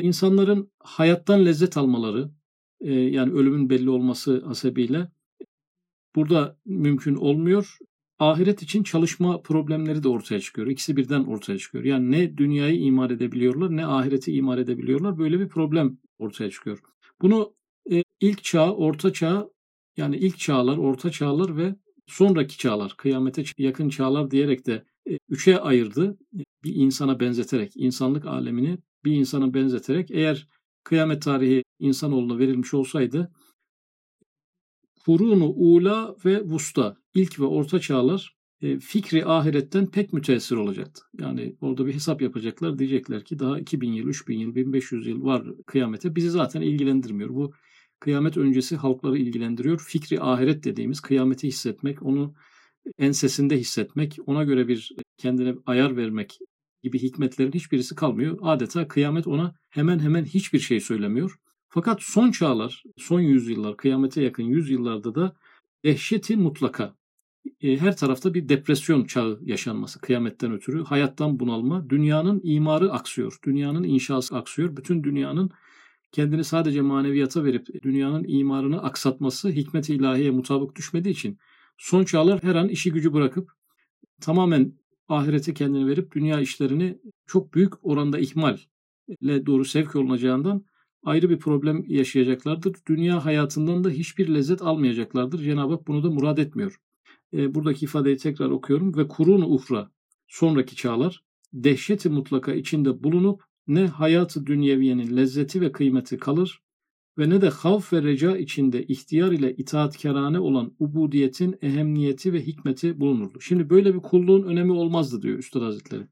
insanların 0.00 0.73
hayattan 0.79 1.47
lezzet 1.47 1.76
almaları, 1.76 2.31
e, 2.81 2.93
yani 2.93 3.33
ölümün 3.33 3.71
belli 3.71 3.90
olması 3.90 4.45
hasebiyle 4.45 5.09
burada 6.17 6.59
mümkün 6.64 7.14
olmuyor. 7.14 7.79
Ahiret 8.21 8.62
için 8.62 8.83
çalışma 8.83 9.43
problemleri 9.43 10.03
de 10.03 10.09
ortaya 10.09 10.41
çıkıyor. 10.41 10.67
İkisi 10.67 10.97
birden 10.97 11.25
ortaya 11.25 11.59
çıkıyor. 11.59 11.85
Yani 11.85 12.11
ne 12.11 12.37
dünyayı 12.37 12.81
imar 12.81 13.11
edebiliyorlar 13.11 13.77
ne 13.77 13.87
ahireti 13.87 14.33
imar 14.33 14.59
edebiliyorlar. 14.59 15.19
Böyle 15.19 15.41
bir 15.41 15.49
problem 15.49 15.99
ortaya 16.19 16.50
çıkıyor. 16.50 16.79
Bunu 17.23 17.55
e, 17.93 18.03
ilk 18.21 18.45
çağ, 18.45 18.73
orta 18.73 19.12
çağ 19.12 19.49
yani 19.97 20.17
ilk 20.17 20.39
çağlar, 20.39 20.77
orta 20.77 21.11
çağlar 21.11 21.57
ve 21.57 21.77
sonraki 22.07 22.59
çağlar, 22.59 22.95
kıyamete 22.97 23.45
yakın 23.59 23.89
çağlar 23.89 24.31
diyerek 24.31 24.67
de 24.67 24.85
e, 25.11 25.19
üçe 25.29 25.61
ayırdı. 25.61 26.19
Bir 26.65 26.75
insana 26.75 27.21
benzeterek, 27.21 27.73
insanlık 27.77 28.27
alemini 28.27 28.79
bir 29.05 29.12
insana 29.12 29.55
benzeterek 29.55 30.11
eğer 30.11 30.49
kıyamet 30.85 31.23
tarihi 31.23 31.65
insanoğluna 31.79 32.39
verilmiş 32.39 32.75
olsaydı 32.75 33.33
kurunu 35.07 35.47
ula 35.47 36.16
ve 36.25 36.42
vusta 36.45 36.97
ilk 37.14 37.40
ve 37.40 37.45
orta 37.45 37.80
çağlar 37.80 38.37
e, 38.62 38.78
fikri 38.78 39.26
ahiretten 39.26 39.87
pek 39.87 40.12
müteessir 40.12 40.57
olacaktı. 40.57 41.02
Yani 41.21 41.57
orada 41.61 41.87
bir 41.87 41.95
hesap 41.95 42.23
yapacaklar. 42.23 42.78
Diyecekler 42.78 43.25
ki 43.25 43.38
daha 43.38 43.59
2000 43.59 43.92
yıl, 43.92 44.09
3000 44.09 44.38
yıl, 44.38 44.54
1500 44.54 45.07
yıl 45.07 45.25
var 45.25 45.45
kıyamete. 45.66 46.16
Bizi 46.16 46.30
zaten 46.30 46.61
ilgilendirmiyor. 46.61 47.30
Bu 47.30 47.52
kıyamet 48.00 48.37
öncesi 48.37 48.76
halkları 48.76 49.19
ilgilendiriyor. 49.19 49.78
Fikri 49.78 50.21
ahiret 50.21 50.64
dediğimiz 50.64 51.00
kıyameti 51.00 51.49
hissetmek, 51.49 52.02
onu 52.02 52.35
ensesinde 52.99 53.59
hissetmek, 53.59 54.19
ona 54.26 54.45
göre 54.45 54.69
bir 54.69 54.92
kendine 55.19 55.54
ayar 55.66 55.97
vermek 55.97 56.38
gibi 56.83 56.99
hikmetlerin 56.99 57.52
hiçbirisi 57.52 57.95
kalmıyor. 57.95 58.38
Adeta 58.42 58.88
kıyamet 58.88 59.26
ona 59.26 59.54
hemen 59.71 59.99
hemen 59.99 60.25
hiçbir 60.25 60.59
şey 60.59 60.80
söylemiyor. 60.80 61.37
Fakat 61.71 62.03
son 62.03 62.31
çağlar, 62.31 62.85
son 62.97 63.21
yüzyıllar, 63.21 63.77
kıyamete 63.77 64.23
yakın 64.23 64.43
yüzyıllarda 64.43 65.15
da 65.15 65.37
dehşeti 65.85 66.37
mutlaka. 66.37 66.95
E, 67.61 67.77
her 67.77 67.97
tarafta 67.97 68.35
bir 68.35 68.49
depresyon 68.49 69.05
çağı 69.05 69.41
yaşanması 69.43 70.00
kıyametten 70.00 70.53
ötürü. 70.53 70.85
Hayattan 70.85 71.41
bunalma, 71.41 71.91
dünyanın 71.91 72.41
imarı 72.45 72.93
aksıyor, 72.93 73.39
dünyanın 73.45 73.85
inşası 73.85 74.37
aksıyor. 74.37 74.77
Bütün 74.77 75.05
dünyanın 75.05 75.50
kendini 76.12 76.45
sadece 76.45 76.81
maneviyata 76.81 77.45
verip 77.45 77.83
dünyanın 77.83 78.25
imarını 78.29 78.83
aksatması 78.83 79.49
hikmet-i 79.49 79.95
ilahiye 79.95 80.31
mutabık 80.31 80.77
düşmediği 80.77 81.15
için 81.15 81.39
son 81.79 82.05
çağlar 82.05 82.43
her 82.43 82.55
an 82.55 82.69
işi 82.69 82.93
gücü 82.93 83.12
bırakıp 83.12 83.53
tamamen 84.21 84.73
ahirete 85.09 85.55
kendini 85.55 85.87
verip 85.87 86.12
dünya 86.12 86.41
işlerini 86.41 86.99
çok 87.27 87.55
büyük 87.55 87.87
oranda 87.87 88.19
ihmalle 88.19 89.47
doğru 89.47 89.65
sevk 89.65 89.97
olunacağından 89.97 90.65
ayrı 91.04 91.30
bir 91.30 91.38
problem 91.38 91.85
yaşayacaklardır. 91.88 92.76
Dünya 92.88 93.25
hayatından 93.25 93.85
da 93.85 93.90
hiçbir 93.90 94.35
lezzet 94.35 94.62
almayacaklardır. 94.62 95.42
Cenab-ı 95.42 95.73
Hak 95.73 95.87
bunu 95.87 96.02
da 96.02 96.11
murad 96.11 96.38
etmiyor. 96.38 96.80
E, 97.33 97.54
buradaki 97.54 97.85
ifadeyi 97.85 98.16
tekrar 98.16 98.50
okuyorum. 98.50 98.97
Ve 98.97 99.09
kurun 99.09 99.42
uhra 99.42 99.90
sonraki 100.28 100.76
çağlar 100.76 101.25
dehşeti 101.52 102.09
mutlaka 102.09 102.54
içinde 102.54 103.04
bulunup 103.04 103.42
ne 103.66 103.87
hayatı 103.87 104.47
dünyeviyenin 104.47 105.16
lezzeti 105.16 105.61
ve 105.61 105.73
kıymeti 105.73 106.19
kalır 106.19 106.62
ve 107.19 107.30
ne 107.30 107.40
de 107.40 107.49
havf 107.49 107.92
ve 107.92 108.02
reca 108.02 108.37
içinde 108.37 108.87
ihtiyar 108.87 109.33
ile 109.33 109.57
itaatkarane 109.57 110.40
olan 110.40 110.73
ubudiyetin 110.78 111.57
ehemmiyeti 111.62 112.33
ve 112.33 112.47
hikmeti 112.47 113.00
bulunurdu. 113.00 113.40
Şimdi 113.40 113.71
böyle 113.71 113.95
bir 113.95 114.00
kulluğun 114.00 114.42
önemi 114.42 114.73
olmazdı 114.73 115.23
diyor 115.23 115.38
Üstad 115.38 115.62
Hazretleri. 115.62 116.07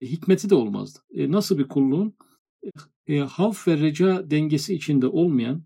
E, 0.00 0.06
hikmeti 0.06 0.50
de 0.50 0.54
olmazdı. 0.54 0.98
E, 1.14 1.32
nasıl 1.32 1.58
bir 1.58 1.68
kulluğun? 1.68 2.14
E, 3.06 3.18
havf 3.18 3.68
ve 3.68 3.76
reca 3.80 4.30
dengesi 4.30 4.74
içinde 4.74 5.06
olmayan 5.06 5.64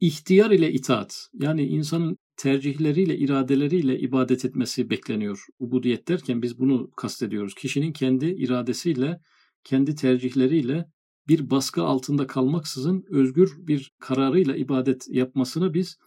ihtiyar 0.00 0.50
ile 0.50 0.72
itaat 0.72 1.28
yani 1.34 1.62
insanın 1.66 2.18
tercihleriyle, 2.36 3.18
iradeleriyle 3.18 3.98
ibadet 3.98 4.44
etmesi 4.44 4.90
bekleniyor. 4.90 5.46
Ubudiyet 5.58 6.08
derken 6.08 6.42
biz 6.42 6.58
bunu 6.58 6.90
kastediyoruz. 6.90 7.54
Kişinin 7.54 7.92
kendi 7.92 8.26
iradesiyle, 8.26 9.20
kendi 9.64 9.94
tercihleriyle 9.94 10.90
bir 11.28 11.50
baskı 11.50 11.82
altında 11.82 12.26
kalmaksızın 12.26 13.04
özgür 13.10 13.54
bir 13.58 13.92
kararıyla 13.98 14.56
ibadet 14.56 15.08
yapmasına 15.08 15.74
biz 15.74 15.98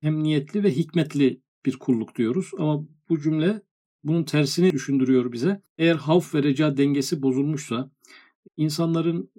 hem 0.00 0.22
niyetli 0.22 0.62
ve 0.62 0.76
hikmetli 0.76 1.40
bir 1.66 1.76
kulluk 1.78 2.16
diyoruz. 2.16 2.50
Ama 2.58 2.86
bu 3.08 3.20
cümle 3.20 3.62
bunun 4.04 4.24
tersini 4.24 4.72
düşündürüyor 4.72 5.32
bize. 5.32 5.62
Eğer 5.78 5.94
havf 5.94 6.34
ve 6.34 6.42
reca 6.42 6.76
dengesi 6.76 7.22
bozulmuşsa, 7.22 7.90
insanların 8.56 9.30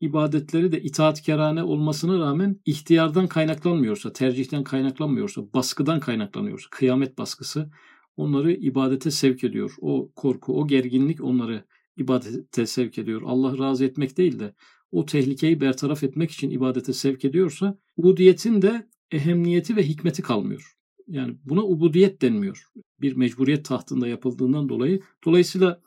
ibadetleri 0.00 0.72
de 0.72 0.82
itaatkarane 0.82 1.62
olmasına 1.62 2.18
rağmen 2.18 2.60
ihtiyardan 2.64 3.26
kaynaklanmıyorsa, 3.26 4.12
tercihten 4.12 4.64
kaynaklanmıyorsa, 4.64 5.52
baskıdan 5.54 6.00
kaynaklanıyorsa, 6.00 6.68
kıyamet 6.70 7.18
baskısı 7.18 7.70
onları 8.16 8.52
ibadete 8.52 9.10
sevk 9.10 9.44
ediyor. 9.44 9.74
O 9.80 10.12
korku, 10.16 10.60
o 10.60 10.66
gerginlik 10.66 11.24
onları 11.24 11.64
ibadete 11.96 12.66
sevk 12.66 12.98
ediyor. 12.98 13.22
Allah 13.24 13.58
razı 13.58 13.84
etmek 13.84 14.16
değil 14.16 14.38
de 14.38 14.54
o 14.92 15.06
tehlikeyi 15.06 15.60
bertaraf 15.60 16.04
etmek 16.04 16.30
için 16.30 16.50
ibadete 16.50 16.92
sevk 16.92 17.24
ediyorsa 17.24 17.78
ubudiyetin 17.96 18.62
de 18.62 18.88
ehemmiyeti 19.12 19.76
ve 19.76 19.82
hikmeti 19.82 20.22
kalmıyor. 20.22 20.76
Yani 21.08 21.36
buna 21.44 21.62
ubudiyet 21.62 22.22
denmiyor. 22.22 22.66
Bir 23.00 23.16
mecburiyet 23.16 23.64
tahtında 23.64 24.08
yapıldığından 24.08 24.68
dolayı. 24.68 25.00
Dolayısıyla 25.24 25.80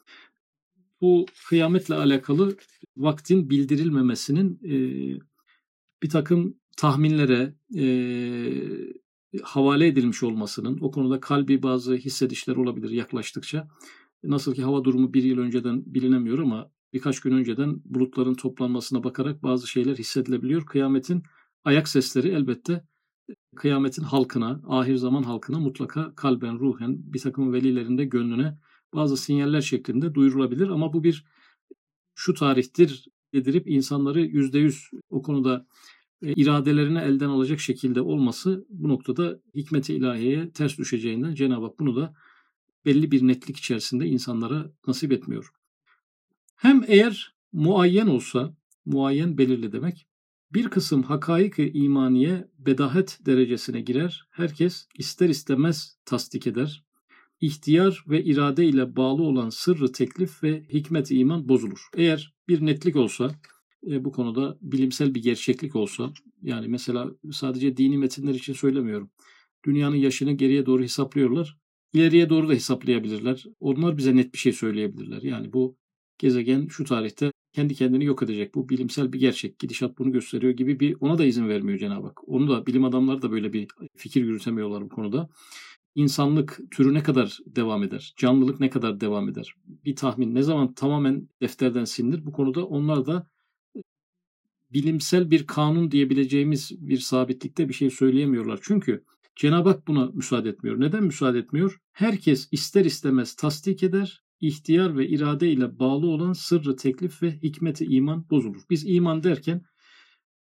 bu 1.04 1.26
kıyametle 1.50 1.96
alakalı 1.96 2.56
vaktin 2.98 3.50
bildirilmemesinin 3.50 4.60
e, 4.64 4.76
bir 6.04 6.10
takım 6.10 6.58
tahminlere 6.78 7.56
e, 7.78 7.86
havale 9.44 9.88
edilmiş 9.88 10.24
olmasının 10.24 10.78
o 10.82 10.92
konuda 10.92 11.20
kalbi 11.20 11.64
bazı 11.64 11.96
hissedişler 11.96 12.56
olabilir 12.56 12.90
yaklaştıkça 12.90 13.68
Nasıl 14.24 14.56
ki 14.56 14.64
hava 14.64 14.84
durumu 14.84 15.14
bir 15.14 15.24
yıl 15.24 15.38
önceden 15.38 15.84
bilinemiyor 15.86 16.40
ama 16.40 16.72
birkaç 16.94 17.20
gün 17.20 17.32
önceden 17.32 17.82
bulutların 17.86 18.34
toplanmasına 18.34 19.04
bakarak 19.04 19.44
bazı 19.44 19.68
şeyler 19.68 19.96
hissedilebiliyor. 19.96 20.66
Kıyametin 20.66 21.24
ayak 21.64 21.88
sesleri 21.88 22.30
elbette 22.30 22.86
kıyametin 23.56 24.04
halkına, 24.04 24.62
ahir 24.68 24.96
zaman 24.96 25.24
halkına 25.24 25.60
mutlaka 25.60 26.16
kalben, 26.16 26.60
ruhen 26.60 27.14
bir 27.14 27.20
takım 27.20 27.54
velilerinde 27.54 28.06
gönlüne 28.06 28.58
bazı 28.94 29.18
sinyaller 29.18 29.62
şeklinde 29.62 30.14
duyurulabilir. 30.14 30.68
Ama 30.68 30.94
bu 30.94 31.04
bir 31.04 31.26
şu 32.16 32.34
tarihtir 32.34 33.08
dedirip 33.34 33.68
insanları 33.68 34.22
yüzde 34.22 34.60
yüz 34.60 34.90
o 35.10 35.22
konuda 35.22 35.68
e, 36.22 36.34
iradelerine 36.34 37.02
elden 37.02 37.30
alacak 37.30 37.60
şekilde 37.60 38.02
olması 38.02 38.66
bu 38.70 38.90
noktada 38.90 39.40
hikmeti 39.56 39.96
ilahiyeye 39.96 40.52
ters 40.52 40.78
düşeceğinden 40.78 41.36
Cenab-ı 41.36 41.66
Hak 41.66 41.80
bunu 41.80 41.96
da 41.96 42.14
belli 42.86 43.12
bir 43.12 43.28
netlik 43.28 43.58
içerisinde 43.58 44.08
insanlara 44.08 44.72
nasip 44.88 45.12
etmiyor. 45.12 45.50
Hem 46.56 46.84
eğer 46.88 47.36
muayyen 47.52 48.08
olsa 48.08 48.56
muayyen 48.86 49.38
belirli 49.38 49.72
demek. 49.72 50.08
Bir 50.54 50.68
kısım 50.68 51.04
hakaik-i 51.04 51.72
imaniye 51.74 52.48
bedahet 52.60 53.20
derecesine 53.26 53.82
girer. 53.82 54.28
Herkes 54.32 54.88
ister 54.98 55.30
istemez 55.30 55.98
tasdik 56.06 56.48
eder. 56.48 56.84
İhtiyar 57.44 58.04
ve 58.08 58.24
irade 58.24 58.66
ile 58.66 58.96
bağlı 58.96 59.24
olan 59.24 59.50
sırrı 59.50 59.92
teklif 59.92 60.44
ve 60.44 60.64
hikmet 60.74 61.12
iman 61.12 61.50
bozulur. 61.50 61.88
Eğer 61.98 62.34
bir 62.48 62.66
netlik 62.66 62.96
olsa, 62.96 63.32
e, 63.88 64.06
bu 64.06 64.12
konuda 64.12 64.58
bilimsel 64.62 65.16
bir 65.16 65.24
gerçeklik 65.24 65.76
olsa, 65.76 66.14
yani 66.42 66.68
mesela 66.68 67.12
sadece 67.32 67.78
dini 67.78 67.98
metinler 67.98 68.34
için 68.34 68.54
söylemiyorum. 68.54 69.10
Dünyanın 69.66 69.96
yaşını 69.96 70.32
geriye 70.32 70.66
doğru 70.66 70.84
hesaplıyorlar. 70.84 71.58
İleriye 71.94 72.30
doğru 72.30 72.50
da 72.50 72.54
hesaplayabilirler. 72.54 73.46
Onlar 73.60 73.98
bize 73.98 74.16
net 74.16 74.34
bir 74.34 74.40
şey 74.40 74.54
söyleyebilirler. 74.54 75.22
Yani 75.22 75.54
bu 75.54 75.78
gezegen 76.18 76.68
şu 76.68 76.84
tarihte 76.84 77.32
kendi 77.54 77.76
kendini 77.76 78.06
yok 78.06 78.24
edecek. 78.24 78.56
Bu 78.56 78.70
bilimsel 78.70 79.14
bir 79.14 79.20
gerçek. 79.20 79.60
Gidişat 79.60 79.98
bunu 79.98 80.12
gösteriyor 80.12 80.54
gibi 80.54 80.80
bir 80.80 80.96
ona 81.00 81.18
da 81.18 81.26
izin 81.26 81.50
vermiyor 81.50 81.80
Cenab-ı 81.80 82.08
Hak. 82.08 82.30
Onu 82.30 82.50
da 82.50 82.66
bilim 82.66 82.84
adamları 82.84 83.22
da 83.22 83.32
böyle 83.32 83.54
bir 83.54 83.68
fikir 83.96 84.24
yürütemiyorlar 84.24 84.82
bu 84.84 84.90
konuda. 84.90 85.30
İnsanlık 85.96 86.60
türü 86.72 86.94
ne 86.94 87.04
kadar 87.04 87.40
devam 87.46 87.84
eder? 87.84 88.14
Canlılık 88.18 88.60
ne 88.60 88.70
kadar 88.70 89.02
devam 89.02 89.30
eder? 89.30 89.56
Bir 89.86 89.96
tahmin 89.96 90.36
ne 90.36 90.44
zaman 90.44 90.74
tamamen 90.74 91.30
defterden 91.42 91.86
silinir? 91.86 92.26
Bu 92.26 92.32
konuda 92.32 92.66
onlar 92.66 93.06
da 93.06 93.28
bilimsel 94.74 95.32
bir 95.32 95.48
kanun 95.48 95.92
diyebileceğimiz 95.92 96.72
bir 96.88 96.98
sabitlikte 96.98 97.70
bir 97.70 97.74
şey 97.74 97.90
söyleyemiyorlar. 97.90 98.60
Çünkü 98.62 99.04
Cenab-ı 99.36 99.70
Hak 99.70 99.88
buna 99.88 100.06
müsaade 100.06 100.50
etmiyor. 100.50 100.80
Neden 100.80 101.04
müsaade 101.04 101.40
etmiyor? 101.40 101.80
Herkes 101.92 102.50
ister 102.52 102.86
istemez 102.86 103.36
tasdik 103.36 103.84
eder, 103.84 104.24
ihtiyar 104.40 104.98
ve 104.98 105.08
irade 105.08 105.52
ile 105.52 105.80
bağlı 105.80 106.08
olan 106.08 106.34
sırrı 106.34 106.76
teklif 106.76 107.24
ve 107.24 107.40
hikmeti 107.44 107.86
iman 107.86 108.30
bozulur. 108.30 108.62
Biz 108.70 108.86
iman 108.88 109.24
derken 109.24 109.62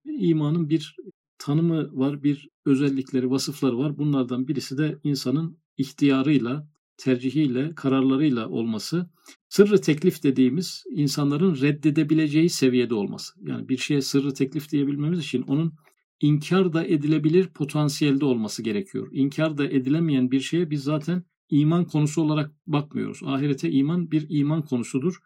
imanın 0.06 0.70
bir 0.70 0.96
tanımı 1.40 1.98
var, 2.00 2.24
bir 2.24 2.50
özellikleri, 2.66 3.32
vasıfları 3.32 3.78
var. 3.78 3.98
Bunlardan 3.98 4.48
birisi 4.48 4.78
de 4.78 5.00
insanın 5.04 5.58
ihtiyarıyla, 5.78 6.70
tercihiyle, 6.98 7.76
kararlarıyla 7.76 8.50
olması. 8.50 9.10
Sırrı 9.50 9.82
teklif 9.82 10.24
dediğimiz 10.24 10.84
insanların 10.90 11.62
reddedebileceği 11.62 12.50
seviyede 12.50 12.94
olması. 12.94 13.34
Yani 13.42 13.70
bir 13.70 13.78
şeye 13.78 14.02
sırrı 14.02 14.34
teklif 14.34 14.72
diyebilmemiz 14.72 15.20
için 15.20 15.42
onun 15.42 15.74
inkar 16.22 16.74
da 16.74 16.86
edilebilir 16.86 17.48
potansiyelde 17.48 18.26
olması 18.26 18.64
gerekiyor. 18.64 19.08
İnkar 19.12 19.58
da 19.58 19.66
edilemeyen 19.66 20.32
bir 20.32 20.40
şeye 20.40 20.70
biz 20.70 20.84
zaten 20.84 21.24
iman 21.50 21.86
konusu 21.86 22.22
olarak 22.22 22.52
bakmıyoruz. 22.68 23.20
Ahirete 23.26 23.72
iman 23.72 24.12
bir 24.12 24.26
iman 24.30 24.66
konusudur. 24.66 25.20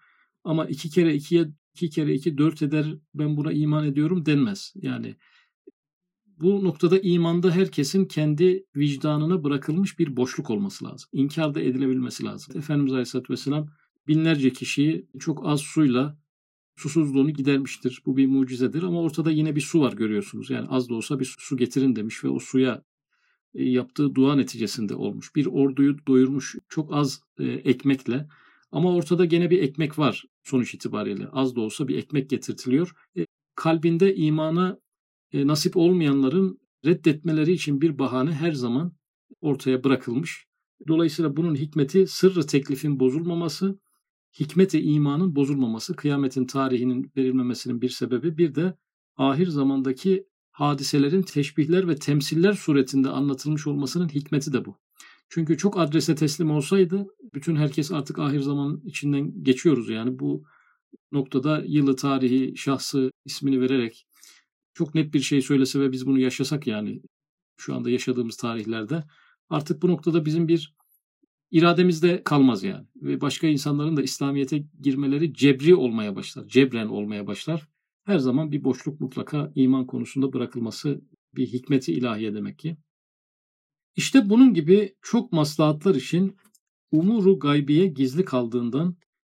Ama 0.44 0.66
iki 0.66 0.90
kere 0.90 1.16
ikiye 1.16 1.48
iki 1.74 1.90
kere 1.90 2.14
iki 2.14 2.38
dört 2.38 2.62
eder 2.62 2.96
ben 3.14 3.38
buna 3.38 3.52
iman 3.52 3.86
ediyorum 3.86 4.26
denmez. 4.26 4.74
Yani 4.76 5.16
bu 6.42 6.64
noktada 6.64 7.00
imanda 7.00 7.52
herkesin 7.52 8.06
kendi 8.06 8.66
vicdanına 8.76 9.44
bırakılmış 9.44 10.00
bir 10.00 10.18
boşluk 10.18 10.50
olması 10.50 10.86
lazım. 10.86 11.10
İnkar 11.14 11.56
da 11.56 11.62
edilebilmesi 11.62 12.24
lazım. 12.24 12.58
Efendimiz 12.58 12.94
Aleyhisselatü 12.94 13.34
Vesselam 13.34 13.68
binlerce 14.08 14.54
kişiyi 14.54 15.08
çok 15.20 15.46
az 15.46 15.62
suyla 15.62 16.18
susuzluğunu 16.76 17.32
gidermiştir. 17.32 18.02
Bu 18.06 18.18
bir 18.18 18.28
mucizedir 18.28 18.84
ama 18.84 19.02
ortada 19.02 19.32
yine 19.32 19.56
bir 19.56 19.62
su 19.62 19.82
var 19.82 19.94
görüyorsunuz. 19.94 20.50
Yani 20.50 20.68
az 20.68 20.90
da 20.90 20.94
olsa 20.94 21.20
bir 21.20 21.36
su 21.40 21.58
getirin 21.58 21.96
demiş 21.96 22.24
ve 22.24 22.30
o 22.30 22.40
suya 22.40 22.84
e, 23.54 23.64
yaptığı 23.64 24.16
dua 24.16 24.36
neticesinde 24.36 24.96
olmuş. 24.96 25.36
Bir 25.36 25.46
orduyu 25.46 25.98
doyurmuş 26.08 26.56
çok 26.70 26.94
az 26.94 27.22
e, 27.40 27.46
ekmekle 27.46 28.28
ama 28.72 28.96
ortada 28.96 29.26
gene 29.26 29.50
bir 29.50 29.62
ekmek 29.62 30.00
var 30.00 30.26
sonuç 30.44 30.74
itibariyle. 30.74 31.28
Az 31.28 31.56
da 31.56 31.62
olsa 31.62 31.88
bir 31.88 31.98
ekmek 31.98 32.30
getirtiliyor. 32.30 32.96
E, 33.18 33.26
kalbinde 33.56 34.16
imana 34.16 34.80
nasip 35.34 35.78
olmayanların 35.78 36.60
reddetmeleri 36.86 37.52
için 37.52 37.82
bir 37.82 38.00
bahane 38.00 38.32
her 38.32 38.52
zaman 38.52 38.94
ortaya 39.42 39.84
bırakılmış. 39.84 40.46
Dolayısıyla 40.88 41.38
bunun 41.38 41.56
hikmeti 41.56 42.08
sırrı 42.08 42.48
teklifin 42.48 43.00
bozulmaması, 43.00 43.80
hikmeti 44.40 44.82
imanın 44.82 45.36
bozulmaması, 45.36 45.96
kıyametin 45.96 46.46
tarihinin 46.46 47.12
verilmemesinin 47.18 47.82
bir 47.82 47.90
sebebi 47.90 48.38
bir 48.38 48.56
de 48.56 48.78
ahir 49.18 49.48
zamandaki 49.48 50.26
hadiselerin 50.52 51.22
teşbihler 51.22 51.88
ve 51.88 51.96
temsiller 51.96 52.54
suretinde 52.54 53.10
anlatılmış 53.10 53.68
olmasının 53.68 54.10
hikmeti 54.10 54.54
de 54.54 54.66
bu. 54.66 54.78
Çünkü 55.30 55.58
çok 55.58 55.80
adrese 55.80 56.16
teslim 56.16 56.52
olsaydı 56.52 57.08
bütün 57.34 57.56
herkes 57.56 57.92
artık 57.92 58.20
ahir 58.20 58.40
zaman 58.40 58.82
içinden 58.86 59.44
geçiyoruz 59.44 59.90
yani 59.90 60.20
bu 60.20 60.44
noktada 61.12 61.64
yılı, 61.68 61.96
tarihi, 61.96 62.58
şahsı 62.58 63.12
ismini 63.26 63.62
vererek 63.62 64.08
çok 64.74 64.96
net 64.96 65.14
bir 65.14 65.20
şey 65.20 65.42
söylese 65.42 65.80
ve 65.80 65.92
biz 65.92 66.08
bunu 66.08 66.20
yaşasak 66.20 66.68
yani 66.68 67.02
şu 67.58 67.76
anda 67.76 67.90
yaşadığımız 67.90 68.38
tarihlerde 68.38 69.04
artık 69.50 69.82
bu 69.82 69.88
noktada 69.88 70.26
bizim 70.26 70.48
bir 70.48 70.76
irademizde 71.52 72.24
kalmaz 72.24 72.64
yani. 72.64 72.88
Ve 72.96 73.22
başka 73.22 73.48
insanların 73.48 73.98
da 73.98 74.02
İslamiyet'e 74.02 74.64
girmeleri 74.82 75.34
cebri 75.34 75.76
olmaya 75.76 76.16
başlar. 76.16 76.48
Cebren 76.48 76.88
olmaya 76.88 77.28
başlar. 77.28 77.68
Her 78.04 78.20
zaman 78.20 78.52
bir 78.52 78.64
boşluk 78.64 79.02
mutlaka 79.02 79.52
iman 79.56 79.88
konusunda 79.88 80.34
bırakılması 80.34 81.02
bir 81.36 81.48
hikmeti 81.48 81.94
ilahiye 81.94 82.34
demek 82.34 82.60
ki. 82.60 82.78
İşte 83.96 84.30
bunun 84.30 84.54
gibi 84.54 84.96
çok 85.02 85.32
maslahatlar 85.32 85.96
için 85.96 86.36
umuru 86.92 87.40
gaybiye 87.40 87.88
gizli 87.88 88.26
kaldığından 88.26 88.96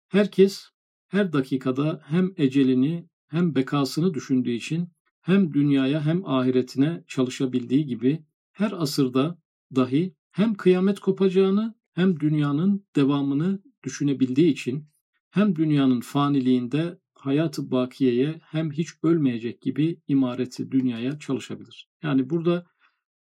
herkes 0.09 0.69
her 1.09 1.33
dakikada 1.33 2.01
hem 2.05 2.33
ecelini 2.37 3.09
hem 3.29 3.55
bekasını 3.55 4.15
düşündüğü 4.15 4.51
için 4.51 4.89
hem 5.23 5.55
dünyaya 5.55 6.07
hem 6.07 6.27
ahiretine 6.27 7.05
çalışabildiği 7.09 7.87
gibi 7.87 8.25
her 8.53 8.73
asırda 8.73 9.39
dahi 9.77 10.15
hem 10.31 10.55
kıyamet 10.55 11.01
kopacağını 11.01 11.75
hem 11.95 12.21
dünyanın 12.21 12.87
devamını 12.97 13.63
düşünebildiği 13.85 14.53
için 14.53 14.89
hem 15.31 15.57
dünyanın 15.57 16.01
faniliğinde 16.01 16.99
hayatı 17.15 17.71
bakiyeye 17.71 18.41
hem 18.45 18.71
hiç 18.73 18.89
ölmeyecek 19.03 19.63
gibi 19.63 20.01
imareti 20.09 20.71
dünyaya 20.71 21.19
çalışabilir. 21.19 21.89
Yani 22.03 22.31
burada 22.31 22.67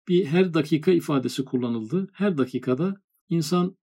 bir 0.07 0.25
her 0.25 0.53
dakika 0.53 0.91
ifadesi 0.91 1.45
kullanıldı. 1.45 2.09
Her 2.13 2.37
dakikada 2.37 3.01
insan 3.29 3.77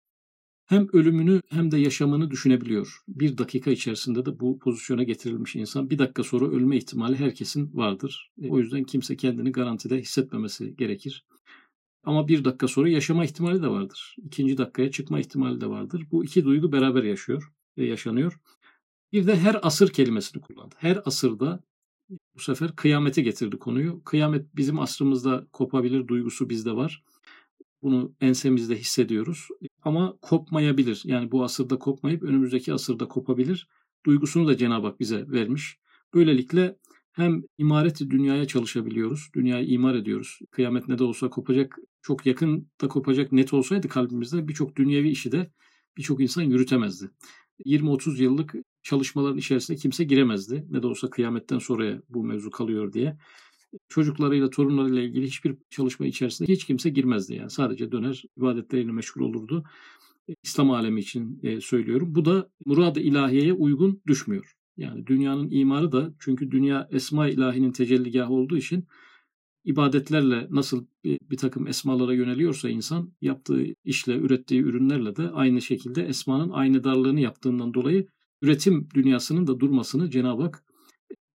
hem 0.68 0.88
ölümünü 0.94 1.42
hem 1.50 1.72
de 1.72 1.78
yaşamını 1.78 2.32
düşünebiliyor. 2.32 3.02
Bir 3.08 3.38
dakika 3.38 3.72
içerisinde 3.72 4.26
de 4.26 4.40
bu 4.40 4.60
pozisyona 4.60 5.04
getirilmiş 5.04 5.56
insan 5.56 5.90
bir 5.90 6.00
dakika 6.00 6.24
sonra 6.24 6.46
ölme 6.46 6.78
ihtimali 6.78 7.16
herkesin 7.16 7.72
vardır. 7.74 8.32
E, 8.42 8.50
o 8.50 8.60
yüzden 8.60 8.84
kimse 8.84 9.18
kendini 9.18 9.52
garantide 9.52 10.02
hissetmemesi 10.02 10.76
gerekir. 10.76 11.26
Ama 12.04 12.28
bir 12.28 12.46
dakika 12.46 12.68
sonra 12.68 12.90
yaşama 12.90 13.26
ihtimali 13.26 13.64
de 13.64 13.68
vardır. 13.68 14.16
İkinci 14.26 14.58
dakikaya 14.58 14.92
çıkma 14.92 15.20
ihtimali 15.20 15.62
de 15.62 15.68
vardır. 15.68 16.08
Bu 16.12 16.26
iki 16.26 16.46
duygu 16.46 16.72
beraber 16.72 17.04
yaşıyor 17.04 17.52
yaşanıyor. 17.78 18.40
Bir 19.14 19.28
de 19.28 19.36
her 19.36 19.60
asır 19.62 19.94
kelimesini 19.94 20.42
kullandı. 20.42 20.76
Her 20.78 21.02
asırda 21.06 21.64
bu 22.10 22.40
sefer 22.40 22.76
kıyamete 22.76 23.22
getirdi 23.22 23.58
konuyu. 23.60 24.04
Kıyamet 24.04 24.56
bizim 24.56 24.80
asrımızda 24.80 25.48
kopabilir 25.52 26.08
duygusu 26.08 26.50
bizde 26.50 26.72
var. 26.72 27.04
Bunu 27.82 28.14
ensemizde 28.22 28.76
hissediyoruz. 28.76 29.48
Ama 29.84 30.18
kopmayabilir. 30.22 31.02
Yani 31.06 31.32
bu 31.32 31.44
asırda 31.44 31.80
kopmayıp 31.80 32.24
önümüzdeki 32.24 32.74
asırda 32.74 33.08
kopabilir. 33.08 33.68
Duygusunu 34.06 34.48
da 34.48 34.58
Cenab-ı 34.58 34.88
Hak 34.88 35.00
bize 35.00 35.28
vermiş. 35.28 35.78
Böylelikle 36.14 36.78
hem 37.12 37.44
imareti 37.58 38.10
dünyaya 38.10 38.48
çalışabiliyoruz. 38.48 39.30
Dünyayı 39.34 39.68
imar 39.68 39.96
ediyoruz. 39.96 40.40
Kıyamet 40.52 40.88
ne 40.88 41.00
de 41.00 41.04
olsa 41.04 41.30
kopacak, 41.30 41.78
çok 42.02 42.26
yakın 42.26 42.70
da 42.82 42.88
kopacak 42.88 43.32
net 43.32 43.54
olsaydı 43.54 43.88
kalbimizde 43.88 44.48
birçok 44.48 44.76
dünyevi 44.76 45.10
işi 45.10 45.32
de 45.32 45.52
birçok 45.98 46.22
insan 46.22 46.42
yürütemezdi. 46.42 47.10
20-30 47.66 48.24
yıllık 48.24 48.56
çalışmaların 48.84 49.38
içerisinde 49.38 49.78
kimse 49.78 50.04
giremezdi. 50.04 50.66
Ne 50.70 50.84
de 50.84 50.88
olsa 50.88 51.10
kıyametten 51.10 51.60
sonraya 51.60 52.02
bu 52.10 52.24
mevzu 52.24 52.52
kalıyor 52.52 52.94
diye. 52.94 53.18
Çocuklarıyla, 53.90 54.50
torunlarıyla 54.50 55.02
ilgili 55.02 55.26
hiçbir 55.26 55.56
çalışma 55.70 56.06
içerisinde 56.06 56.54
hiç 56.54 56.66
kimse 56.66 56.90
girmezdi. 56.90 57.34
Yani 57.36 57.50
sadece 57.50 57.92
döner 57.92 58.24
ibadetleriyle 58.38 58.92
meşgul 58.92 59.22
olurdu. 59.22 59.64
İslam 60.44 60.72
alemi 60.72 61.00
için 61.00 61.40
e, 61.44 61.62
söylüyorum. 61.62 62.16
Bu 62.16 62.26
da 62.26 62.50
murad-ı 62.66 63.00
ilahiyeye 63.00 63.54
uygun 63.54 64.02
düşmüyor. 64.08 64.54
Yani 64.78 65.08
dünyanın 65.08 65.50
imarı 65.52 65.92
da 65.92 66.14
çünkü 66.20 66.52
dünya 66.52 66.88
esma 66.92 67.28
ilahinin 67.28 67.72
tecelligahı 67.72 68.34
olduğu 68.34 68.58
için 68.58 68.88
ibadetlerle 69.66 70.48
nasıl 70.50 70.86
bir, 71.04 71.20
bir 71.22 71.38
takım 71.38 71.68
esmalara 71.68 72.14
yöneliyorsa 72.14 72.70
insan 72.70 73.14
yaptığı 73.22 73.66
işle, 73.84 74.18
ürettiği 74.18 74.62
ürünlerle 74.62 75.16
de 75.16 75.30
aynı 75.30 75.62
şekilde 75.62 76.06
esmanın 76.06 76.50
aynı 76.50 76.84
darlığını 76.84 77.20
yaptığından 77.20 77.74
dolayı 77.74 78.08
üretim 78.42 78.88
dünyasının 78.94 79.48
da 79.48 79.60
durmasını 79.60 80.10
Cenab-ı 80.10 80.42
Hak 80.42 80.64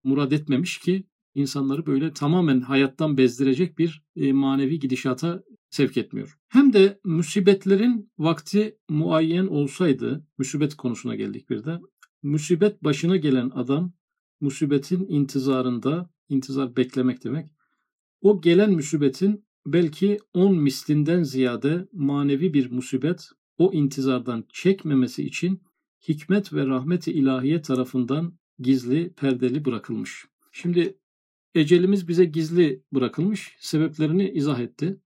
murad 0.04 0.32
etmemiş 0.32 0.78
ki 0.78 1.04
insanları 1.34 1.86
böyle 1.86 2.12
tamamen 2.12 2.60
hayattan 2.60 3.18
bezdirecek 3.18 3.78
bir 3.78 4.02
e, 4.16 4.32
manevi 4.32 4.78
gidişata 4.78 5.42
sevk 5.70 5.96
etmiyor. 5.96 6.38
Hem 6.48 6.72
de 6.72 7.00
musibetlerin 7.04 8.10
vakti 8.18 8.78
muayyen 8.88 9.46
olsaydı, 9.46 10.26
musibet 10.38 10.74
konusuna 10.74 11.14
geldik 11.14 11.50
bir 11.50 11.64
de. 11.64 11.80
Musibet 12.22 12.84
başına 12.84 13.16
gelen 13.16 13.50
adam 13.54 13.92
musibetin 14.40 15.06
intizarında, 15.08 16.10
intizar 16.28 16.76
beklemek 16.76 17.24
demek. 17.24 17.46
O 18.20 18.40
gelen 18.40 18.72
musibetin 18.72 19.44
belki 19.66 20.18
on 20.34 20.56
mislinden 20.56 21.22
ziyade 21.22 21.88
manevi 21.92 22.54
bir 22.54 22.70
musibet 22.70 23.28
o 23.58 23.72
intizardan 23.72 24.44
çekmemesi 24.52 25.24
için 25.24 25.62
hikmet 26.08 26.52
ve 26.52 26.66
rahmeti 26.66 27.12
ilahiye 27.12 27.62
tarafından 27.62 28.38
gizli, 28.58 29.12
perdeli 29.12 29.64
bırakılmış. 29.64 30.24
Şimdi 30.52 30.98
ecelimiz 31.54 32.08
bize 32.08 32.24
gizli 32.24 32.82
bırakılmış, 32.94 33.56
sebeplerini 33.60 34.30
izah 34.30 34.60
etti. 34.60 35.00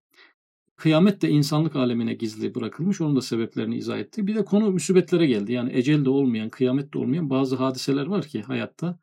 Kıyamet 0.77 1.23
de 1.23 1.29
insanlık 1.29 1.77
alemine 1.77 2.15
gizli 2.15 2.55
bırakılmış, 2.55 3.01
onun 3.01 3.17
da 3.17 3.23
sebeplerini 3.23 3.77
izah 3.77 3.99
etti. 3.99 4.27
Bir 4.27 4.35
de 4.35 4.45
konu 4.45 4.71
müsibetlere 4.71 5.27
geldi. 5.27 5.53
Yani 5.53 5.71
ecel 5.75 6.05
de 6.05 6.11
olmayan, 6.11 6.49
kıyamet 6.49 6.95
de 6.95 6.99
olmayan 6.99 7.31
bazı 7.31 7.57
hadiseler 7.57 8.07
var 8.07 8.27
ki 8.27 8.43
hayatta. 8.43 8.99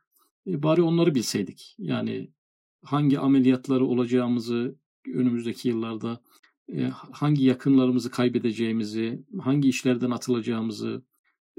E, 0.48 0.64
bari 0.64 0.82
onları 0.82 1.16
bilseydik. 1.16 1.76
Yani 1.80 2.32
hangi 2.84 3.20
ameliyatları 3.20 3.86
olacağımızı 3.86 4.76
önümüzdeki 5.08 5.68
yıllarda, 5.68 6.22
e, 6.74 6.84
hangi 7.12 7.44
yakınlarımızı 7.46 8.12
kaybedeceğimizi, 8.12 9.24
hangi 9.42 9.70
işlerden 9.70 10.12
atılacağımızı, 10.12 11.04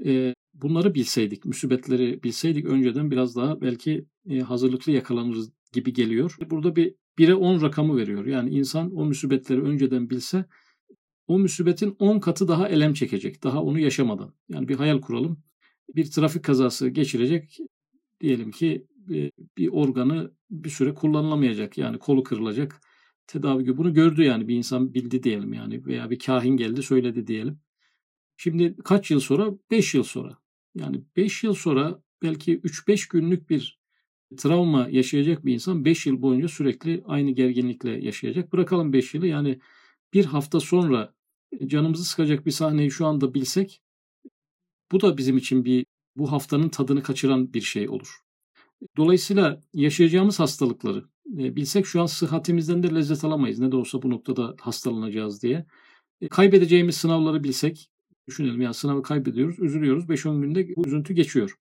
e, 0.05 0.33
bunları 0.53 0.95
bilseydik, 0.95 1.45
müsibetleri 1.45 2.23
bilseydik 2.23 2.65
önceden 2.65 3.11
biraz 3.11 3.35
daha 3.35 3.61
belki 3.61 4.05
e, 4.29 4.39
hazırlıklı 4.39 4.91
yakalanırız 4.91 5.51
gibi 5.75 5.93
geliyor. 5.93 6.35
Burada 6.49 6.75
bir 6.75 6.95
1'e 7.17 7.33
10 7.33 7.61
rakamı 7.61 7.97
veriyor. 7.97 8.25
Yani 8.25 8.49
insan 8.49 8.95
o 8.95 9.05
müsibetleri 9.05 9.61
önceden 9.61 10.09
bilse 10.09 10.45
o 11.27 11.39
müsibetin 11.39 11.95
10 11.99 12.19
katı 12.19 12.47
daha 12.47 12.69
elem 12.69 12.93
çekecek. 12.93 13.43
Daha 13.43 13.63
onu 13.63 13.79
yaşamadan. 13.79 14.33
Yani 14.49 14.67
bir 14.67 14.75
hayal 14.75 15.01
kuralım. 15.01 15.43
Bir 15.95 16.11
trafik 16.11 16.43
kazası 16.43 16.89
geçirecek. 16.89 17.57
Diyelim 18.21 18.51
ki 18.51 18.87
bir 19.57 19.67
organı 19.67 20.31
bir 20.49 20.69
süre 20.69 20.93
kullanılamayacak. 20.93 21.77
Yani 21.77 21.99
kolu 21.99 22.23
kırılacak. 22.23 22.81
Tedavi 23.27 23.63
gibi. 23.63 23.77
Bunu 23.77 23.93
gördü 23.93 24.23
yani 24.23 24.47
bir 24.47 24.55
insan 24.55 24.93
bildi 24.93 25.23
diyelim 25.23 25.53
yani. 25.53 25.85
Veya 25.85 26.09
bir 26.09 26.19
kahin 26.19 26.57
geldi 26.57 26.83
söyledi 26.83 27.27
diyelim. 27.27 27.59
Şimdi 28.37 28.75
kaç 28.83 29.11
yıl 29.11 29.19
sonra? 29.19 29.53
5 29.71 29.93
yıl 29.95 30.03
sonra. 30.03 30.37
Yani 30.75 31.03
5 31.15 31.43
yıl 31.43 31.53
sonra 31.53 32.01
belki 32.21 32.59
3-5 32.59 33.11
günlük 33.11 33.49
bir 33.49 33.79
travma 34.37 34.87
yaşayacak 34.91 35.45
bir 35.45 35.53
insan 35.53 35.85
5 35.85 36.05
yıl 36.05 36.21
boyunca 36.21 36.47
sürekli 36.47 37.03
aynı 37.05 37.31
gerginlikle 37.31 38.05
yaşayacak. 38.05 38.53
Bırakalım 38.53 38.93
5 38.93 39.13
yılı 39.13 39.27
yani 39.27 39.59
bir 40.13 40.25
hafta 40.25 40.59
sonra 40.59 41.13
canımızı 41.65 42.05
sıkacak 42.05 42.45
bir 42.45 42.51
sahneyi 42.51 42.91
şu 42.91 43.05
anda 43.05 43.33
bilsek 43.33 43.81
bu 44.91 45.01
da 45.01 45.17
bizim 45.17 45.37
için 45.37 45.65
bir 45.65 45.85
bu 46.17 46.31
haftanın 46.31 46.69
tadını 46.69 47.03
kaçıran 47.03 47.53
bir 47.53 47.61
şey 47.61 47.89
olur. 47.89 48.19
Dolayısıyla 48.97 49.61
yaşayacağımız 49.73 50.39
hastalıkları 50.39 51.05
e, 51.37 51.55
bilsek 51.55 51.85
şu 51.85 52.01
an 52.01 52.05
sıhhatimizden 52.05 52.83
de 52.83 52.95
lezzet 52.95 53.23
alamayız. 53.23 53.59
Ne 53.59 53.71
de 53.71 53.75
olsa 53.75 54.01
bu 54.01 54.09
noktada 54.09 54.55
hastalanacağız 54.59 55.43
diye. 55.43 55.65
E, 56.21 56.27
kaybedeceğimiz 56.27 56.97
sınavları 56.97 57.43
bilsek 57.43 57.89
düşünelim 58.27 58.61
yani 58.61 58.73
sınavı 58.73 59.03
kaybediyoruz, 59.03 59.59
üzülüyoruz. 59.59 60.05
5-10 60.05 60.41
günde 60.41 60.75
bu 60.75 60.87
üzüntü 60.87 61.13
geçiyor. 61.13 61.55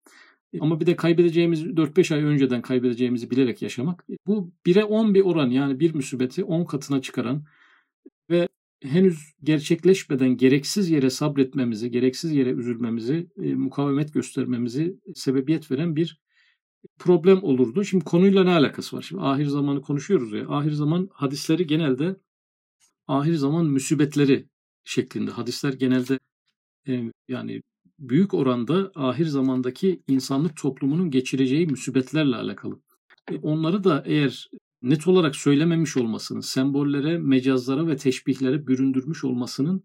Ama 0.60 0.80
bir 0.80 0.86
de 0.86 0.96
kaybedeceğimiz 0.96 1.64
4-5 1.64 2.14
ay 2.14 2.22
önceden 2.22 2.62
kaybedeceğimizi 2.62 3.30
bilerek 3.30 3.62
yaşamak. 3.62 4.06
Bu 4.26 4.52
1'e 4.66 4.84
10 4.84 5.14
bir 5.14 5.20
oran 5.20 5.50
yani 5.50 5.80
bir 5.80 5.94
müsibeti 5.94 6.44
10 6.44 6.64
katına 6.64 7.02
çıkaran 7.02 7.44
ve 8.30 8.48
henüz 8.82 9.34
gerçekleşmeden 9.42 10.36
gereksiz 10.36 10.90
yere 10.90 11.10
sabretmemizi, 11.10 11.90
gereksiz 11.90 12.32
yere 12.32 12.50
üzülmemizi, 12.50 13.30
e, 13.42 13.54
mukavemet 13.54 14.14
göstermemizi 14.14 14.96
sebebiyet 15.14 15.70
veren 15.70 15.96
bir 15.96 16.20
problem 16.98 17.42
olurdu. 17.42 17.84
Şimdi 17.84 18.04
konuyla 18.04 18.44
ne 18.44 18.50
alakası 18.50 18.96
var? 18.96 19.02
Şimdi 19.02 19.22
ahir 19.22 19.46
zamanı 19.46 19.82
konuşuyoruz 19.82 20.32
ya. 20.32 20.48
Ahir 20.48 20.72
zaman 20.72 21.08
hadisleri 21.12 21.66
genelde 21.66 22.16
ahir 23.08 23.34
zaman 23.34 23.66
müsibetleri 23.66 24.48
şeklinde. 24.84 25.30
Hadisler 25.30 25.72
genelde 25.72 26.18
e, 26.88 27.12
yani 27.28 27.62
büyük 27.98 28.34
oranda 28.34 28.92
ahir 28.94 29.26
zamandaki 29.26 30.02
insanlık 30.08 30.56
toplumunun 30.56 31.10
geçireceği 31.10 31.66
müsibetlerle 31.66 32.36
alakalı. 32.36 32.80
E, 33.30 33.36
onları 33.38 33.84
da 33.84 34.02
eğer 34.06 34.50
net 34.82 35.08
olarak 35.08 35.36
söylememiş 35.36 35.96
olmasının, 35.96 36.40
sembollere, 36.40 37.18
mecazlara 37.18 37.86
ve 37.86 37.96
teşbihlere 37.96 38.66
büründürmüş 38.66 39.24
olmasının 39.24 39.84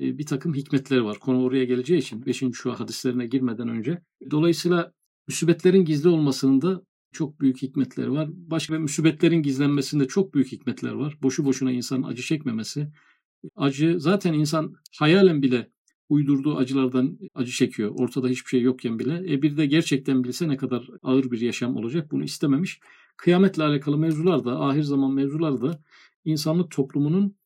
e, 0.00 0.18
bir 0.18 0.26
takım 0.26 0.54
hikmetleri 0.54 1.04
var. 1.04 1.18
Konu 1.18 1.42
oraya 1.42 1.64
geleceği 1.64 1.98
için 1.98 2.26
5. 2.26 2.42
şu 2.52 2.72
hadislerine 2.72 3.26
girmeden 3.26 3.68
önce. 3.68 4.02
Dolayısıyla 4.30 4.92
müsibetlerin 5.28 5.84
gizli 5.84 6.08
olmasının 6.08 6.62
da 6.62 6.82
çok 7.12 7.40
büyük 7.40 7.62
hikmetleri 7.62 8.12
var. 8.12 8.28
Başka 8.32 8.78
müsibetlerin 8.78 9.42
gizlenmesinde 9.42 10.08
çok 10.08 10.34
büyük 10.34 10.52
hikmetler 10.52 10.92
var. 10.92 11.18
Boşu 11.22 11.44
boşuna 11.44 11.72
insanın 11.72 12.02
acı 12.02 12.22
çekmemesi. 12.22 12.88
Acı 13.56 13.96
zaten 14.00 14.32
insan 14.32 14.74
hayalen 14.98 15.42
bile 15.42 15.70
uydurduğu 16.08 16.56
acılardan 16.56 17.18
acı 17.34 17.52
çekiyor. 17.52 17.92
Ortada 17.98 18.28
hiçbir 18.28 18.48
şey 18.48 18.62
yokken 18.62 18.98
bile. 18.98 19.32
E 19.34 19.42
bir 19.42 19.56
de 19.56 19.66
gerçekten 19.66 20.24
bilse 20.24 20.48
ne 20.48 20.56
kadar 20.56 20.88
ağır 21.02 21.30
bir 21.30 21.40
yaşam 21.40 21.76
olacak 21.76 22.10
bunu 22.10 22.24
istememiş. 22.24 22.80
Kıyametle 23.16 23.62
alakalı 23.62 23.98
mevzular 23.98 24.44
da, 24.44 24.60
ahir 24.60 24.82
zaman 24.82 25.12
mevzular 25.12 25.62
da 25.62 25.82
insanlık 26.24 26.70
toplumunun 26.70 27.36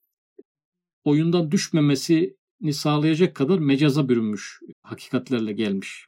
oyundan 1.04 1.50
düşmemesini 1.50 2.72
sağlayacak 2.72 3.34
kadar 3.36 3.58
mecaza 3.58 4.08
bürünmüş 4.08 4.60
hakikatlerle 4.82 5.52
gelmiş. 5.52 6.06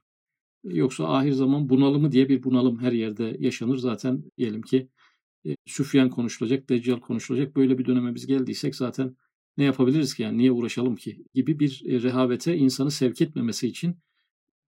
Yoksa 0.64 1.08
ahir 1.08 1.32
zaman 1.32 1.68
bunalımı 1.68 2.12
diye 2.12 2.28
bir 2.28 2.42
bunalım 2.42 2.78
her 2.78 2.92
yerde 2.92 3.36
yaşanır. 3.38 3.76
Zaten 3.76 4.24
diyelim 4.38 4.62
ki 4.62 4.88
e, 5.46 5.56
Süfyan 5.66 6.10
konuşulacak, 6.10 6.68
Deccal 6.68 7.00
konuşulacak. 7.00 7.56
Böyle 7.56 7.78
bir 7.78 7.86
döneme 7.86 8.14
biz 8.14 8.26
geldiysek 8.26 8.76
zaten 8.76 9.16
ne 9.60 9.64
yapabiliriz 9.64 10.14
ki 10.14 10.22
yani 10.22 10.38
niye 10.38 10.52
uğraşalım 10.52 10.96
ki 10.96 11.24
gibi 11.34 11.60
bir 11.60 11.82
e, 11.86 12.02
rehavete 12.02 12.56
insanı 12.56 12.90
sevk 12.90 13.20
etmemesi 13.20 13.68
için 13.68 13.96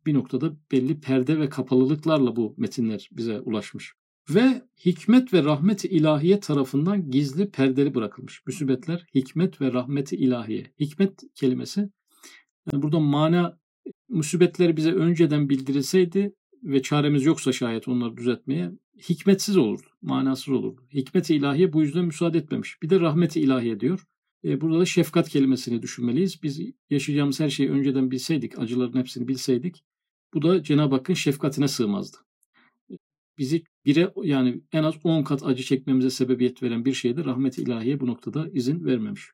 bir 0.07 0.15
noktada 0.15 0.57
belli 0.73 1.01
perde 1.01 1.41
ve 1.41 1.49
kapalılıklarla 1.49 2.37
bu 2.37 2.55
metinler 2.59 3.09
bize 3.13 3.41
ulaşmış. 3.41 3.93
Ve 4.31 4.63
hikmet 4.87 5.35
ve 5.35 5.45
rahmeti 5.45 5.89
ilahiye 5.89 6.41
tarafından 6.41 7.11
gizli 7.11 7.51
perdeli 7.51 7.95
bırakılmış. 7.95 8.47
Müsibetler 8.47 9.07
hikmet 9.15 9.61
ve 9.61 9.73
rahmeti 9.73 10.17
ilahiye. 10.17 10.73
Hikmet 10.81 11.21
kelimesi 11.35 11.81
yani 12.73 12.83
burada 12.83 13.01
mana 13.01 13.59
musibetleri 14.09 14.77
bize 14.77 14.93
önceden 14.93 15.49
bildirilseydi 15.49 16.35
ve 16.63 16.83
çaremiz 16.83 17.25
yoksa 17.25 17.53
şayet 17.53 17.89
onları 17.89 18.17
düzeltmeye 18.17 18.71
hikmetsiz 19.09 19.57
olurdu, 19.57 19.87
manasız 20.03 20.49
olurdu. 20.49 20.83
Hikmet-i 20.95 21.35
ilahiye 21.35 21.73
bu 21.73 21.83
yüzden 21.83 22.05
müsaade 22.05 22.39
etmemiş. 22.39 22.83
Bir 22.83 22.91
de 22.91 23.01
rahmet-i 23.01 23.41
ilahiye 23.41 23.81
diyor. 23.81 24.07
E, 24.45 24.61
burada 24.61 24.81
da 24.81 24.87
şefkat 24.87 25.29
kelimesini 25.29 25.83
düşünmeliyiz. 25.83 26.43
Biz 26.43 26.61
yaşayacağımız 26.91 27.41
her 27.41 27.51
şeyi 27.51 27.71
önceden 27.71 28.11
bilseydik, 28.11 28.59
acıların 28.59 28.99
hepsini 28.99 29.29
bilseydik, 29.29 29.85
bu 30.35 30.43
da 30.43 30.63
Cenab-ı 30.63 30.95
Hakk'ın 30.95 31.15
şefkatine 31.15 31.69
sığmazdı. 31.69 32.17
Bizi 33.39 33.65
bire 33.85 34.13
yani 34.23 34.61
en 34.73 34.83
az 34.83 34.95
10 35.05 35.23
kat 35.23 35.43
acı 35.47 35.63
çekmemize 35.63 36.11
sebebiyet 36.11 36.63
veren 36.63 36.85
bir 36.85 36.95
şeyde 36.95 37.25
rahmet-i 37.25 37.63
ilahiye 37.63 38.01
bu 38.01 38.07
noktada 38.07 38.49
izin 38.53 38.85
vermemiş. 38.85 39.31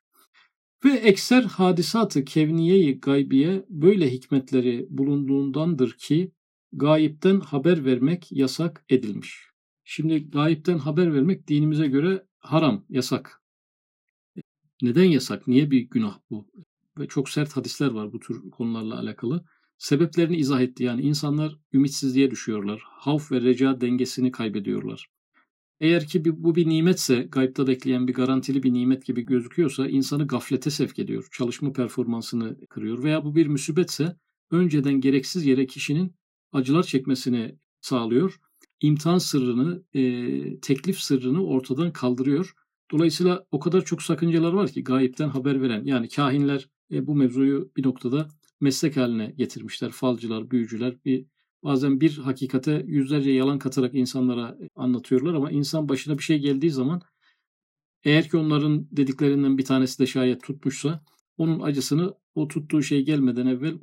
Ve 0.85 0.93
ekser 0.93 1.43
hadisatı 1.43 2.25
kevniyeyi 2.25 2.99
gaybiye 2.99 3.65
böyle 3.69 4.11
hikmetleri 4.11 4.87
bulunduğundandır 4.89 5.91
ki 5.91 6.31
gayipten 6.73 7.39
haber 7.39 7.85
vermek 7.85 8.31
yasak 8.31 8.85
edilmiş. 8.89 9.49
Şimdi 9.83 10.29
gayipten 10.29 10.77
haber 10.77 11.13
vermek 11.13 11.47
dinimize 11.47 11.87
göre 11.87 12.25
haram, 12.39 12.85
yasak. 12.89 13.38
Neden 14.81 15.03
yasak? 15.03 15.47
Niye 15.47 15.71
bir 15.71 15.81
günah 15.81 16.19
bu? 16.29 16.47
Ve 16.99 17.07
çok 17.07 17.29
sert 17.29 17.57
hadisler 17.57 17.91
var 17.91 18.13
bu 18.13 18.19
tür 18.19 18.49
konularla 18.51 18.99
alakalı. 18.99 19.45
Sebeplerini 19.77 20.37
izah 20.37 20.61
etti. 20.61 20.83
Yani 20.83 21.01
insanlar 21.01 21.57
ümitsizliğe 21.73 22.31
düşüyorlar. 22.31 22.81
Havf 22.85 23.31
ve 23.31 23.41
reca 23.41 23.81
dengesini 23.81 24.31
kaybediyorlar. 24.31 25.07
Eğer 25.79 26.07
ki 26.07 26.43
bu 26.43 26.55
bir 26.55 26.69
nimetse, 26.69 27.27
gaybda 27.31 27.67
bekleyen 27.67 28.07
bir 28.07 28.13
garantili 28.13 28.63
bir 28.63 28.73
nimet 28.73 29.05
gibi 29.05 29.25
gözüküyorsa 29.25 29.87
insanı 29.87 30.27
gaflete 30.27 30.69
sevk 30.69 30.99
ediyor. 30.99 31.27
Çalışma 31.31 31.73
performansını 31.73 32.67
kırıyor. 32.69 33.03
Veya 33.03 33.23
bu 33.25 33.35
bir 33.35 33.47
müsibetse 33.47 34.15
önceden 34.51 35.01
gereksiz 35.01 35.45
yere 35.45 35.65
kişinin 35.65 36.15
acılar 36.51 36.83
çekmesini 36.83 37.55
sağlıyor. 37.81 38.39
İmtihan 38.81 39.17
sırrını, 39.17 39.83
e, 39.93 40.59
teklif 40.59 40.99
sırrını 40.99 41.45
ortadan 41.45 41.93
kaldırıyor. 41.93 42.53
Dolayısıyla 42.91 43.45
o 43.51 43.59
kadar 43.59 43.85
çok 43.85 44.03
sakıncalar 44.03 44.53
var 44.53 44.69
ki 44.69 44.83
gayipten 44.83 45.29
haber 45.29 45.61
veren 45.61 45.83
yani 45.83 46.09
kahinler 46.09 46.69
e, 46.91 47.07
bu 47.07 47.15
mevzuyu 47.15 47.71
bir 47.77 47.83
noktada 47.83 48.27
meslek 48.61 48.97
haline 48.97 49.33
getirmişler. 49.37 49.91
Falcılar, 49.91 50.51
büyücüler 50.51 50.95
bir 51.05 51.25
bazen 51.63 52.01
bir 52.01 52.17
hakikate 52.17 52.83
yüzlerce 52.87 53.31
yalan 53.31 53.59
katarak 53.59 53.95
insanlara 53.95 54.57
anlatıyorlar 54.75 55.33
ama 55.33 55.51
insan 55.51 55.89
başına 55.89 56.17
bir 56.17 56.23
şey 56.23 56.39
geldiği 56.39 56.71
zaman 56.71 57.01
eğer 58.03 58.29
ki 58.29 58.37
onların 58.37 58.87
dediklerinden 58.91 59.57
bir 59.57 59.65
tanesi 59.65 59.99
de 59.99 60.07
şayet 60.07 60.43
tutmuşsa 60.43 61.03
onun 61.39 61.59
acısını 61.59 62.13
o 62.35 62.47
tuttuğu 62.47 62.83
şey 62.83 63.05
gelmeden 63.05 63.47
evvel 63.47 63.77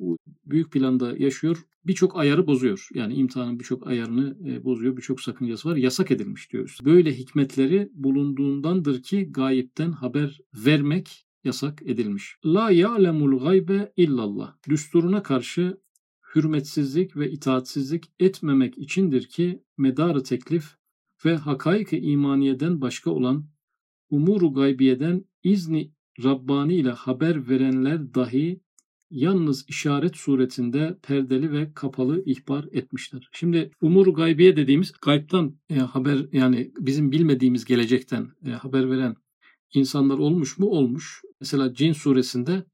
büyük 0.47 0.73
planda 0.73 1.17
yaşıyor. 1.19 1.67
Birçok 1.87 2.17
ayarı 2.17 2.47
bozuyor. 2.47 2.89
Yani 2.95 3.15
imtihanın 3.15 3.61
birçok 3.61 3.87
ayarını 3.87 4.37
e, 4.49 4.65
bozuyor. 4.65 4.97
Birçok 4.97 5.21
sakıncası 5.21 5.69
var. 5.69 5.77
Yasak 5.77 6.11
edilmiş 6.11 6.53
diyoruz. 6.53 6.79
Böyle 6.85 7.19
hikmetleri 7.19 7.91
bulunduğundandır 7.95 9.03
ki 9.03 9.29
gayipten 9.33 9.93
haber 9.93 10.41
vermek 10.55 11.27
yasak 11.45 11.83
edilmiş. 11.83 12.37
La 12.45 12.71
ya'lemul 12.71 13.39
gaybe 13.39 13.93
illallah. 13.97 14.55
Düsturuna 14.69 15.23
karşı 15.23 15.81
hürmetsizlik 16.35 17.17
ve 17.17 17.31
itaatsizlik 17.31 18.05
etmemek 18.21 18.79
içindir 18.79 19.27
ki 19.29 19.63
medarı 19.79 20.23
teklif 20.23 20.77
ve 21.25 21.37
hakaik-i 21.37 21.99
imaniyeden 21.99 22.81
başka 22.81 23.11
olan 23.11 23.47
umuru 24.11 24.53
gaybiyeden 24.53 25.25
izni 25.43 25.96
Rabbani 26.25 26.75
ile 26.75 26.91
haber 26.91 27.49
verenler 27.49 28.15
dahi 28.15 28.61
yalnız 29.11 29.65
işaret 29.69 30.17
suretinde 30.17 30.99
perdeli 31.03 31.53
ve 31.53 31.73
kapalı 31.75 32.23
ihbar 32.27 32.65
etmişler. 32.73 33.29
Şimdi 33.33 33.71
umuru 33.81 34.15
gaybiye 34.15 34.57
dediğimiz 34.57 34.93
gaybtan 35.03 35.57
e, 35.71 35.75
haber 35.75 36.27
yani 36.33 36.73
bizim 36.79 37.13
bilmediğimiz 37.13 37.65
gelecekten 37.65 38.29
e, 38.47 38.51
haber 38.51 38.91
veren 38.91 39.17
insanlar 39.75 40.19
olmuş 40.19 40.59
mu? 40.59 40.67
Olmuş. 40.67 41.23
Mesela 41.41 41.75
Cin 41.75 41.93
suresinde 41.93 42.65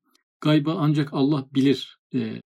gayba 0.41 0.75
ancak 0.79 1.09
Allah 1.13 1.49
bilir 1.55 1.99
e, 2.15 2.41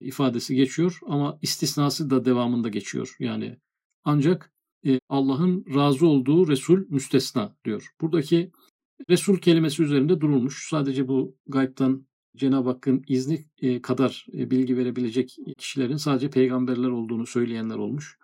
ifadesi 0.00 0.54
geçiyor 0.54 0.98
ama 1.06 1.38
istisnası 1.42 2.10
da 2.10 2.24
devamında 2.24 2.68
geçiyor. 2.68 3.16
Yani 3.20 3.56
ancak 4.04 4.52
e, 4.86 5.00
Allah'ın 5.08 5.64
razı 5.74 6.06
olduğu 6.06 6.48
Resul 6.48 6.84
müstesna 6.88 7.56
diyor. 7.64 7.88
Buradaki 8.00 8.50
Resul 9.10 9.36
kelimesi 9.36 9.82
üzerinde 9.82 10.20
durulmuş. 10.20 10.68
Sadece 10.70 11.08
bu 11.08 11.36
gaybtan 11.46 12.06
Cenab-ı 12.36 12.68
Hakk'ın 12.68 13.04
izni 13.08 13.44
e, 13.62 13.82
kadar 13.82 14.26
e, 14.32 14.50
bilgi 14.50 14.76
verebilecek 14.76 15.36
kişilerin 15.58 15.96
sadece 15.96 16.30
peygamberler 16.30 16.88
olduğunu 16.88 17.26
söyleyenler 17.26 17.76
olmuş. 17.76 18.18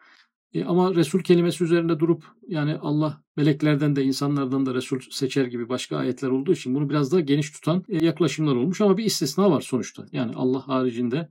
E, 0.54 0.64
ama 0.64 0.94
Resul 0.94 1.20
kelimesi 1.20 1.64
üzerinde 1.64 1.98
durup 1.98 2.24
yani 2.48 2.76
Allah 2.76 3.22
meleklerden 3.36 3.96
de 3.96 4.04
insanlardan 4.04 4.66
da 4.66 4.74
Resul 4.74 5.00
seçer 5.10 5.44
gibi 5.44 5.68
başka 5.68 5.96
ayetler 5.96 6.28
olduğu 6.28 6.52
için 6.52 6.74
bunu 6.74 6.90
biraz 6.90 7.12
daha 7.12 7.20
geniş 7.20 7.50
tutan 7.50 7.84
yaklaşımlar 7.88 8.56
olmuş 8.56 8.80
ama 8.80 8.96
bir 8.96 9.04
istisna 9.04 9.50
var 9.50 9.60
sonuçta. 9.60 10.06
Yani 10.12 10.32
Allah 10.34 10.68
haricinde 10.68 11.28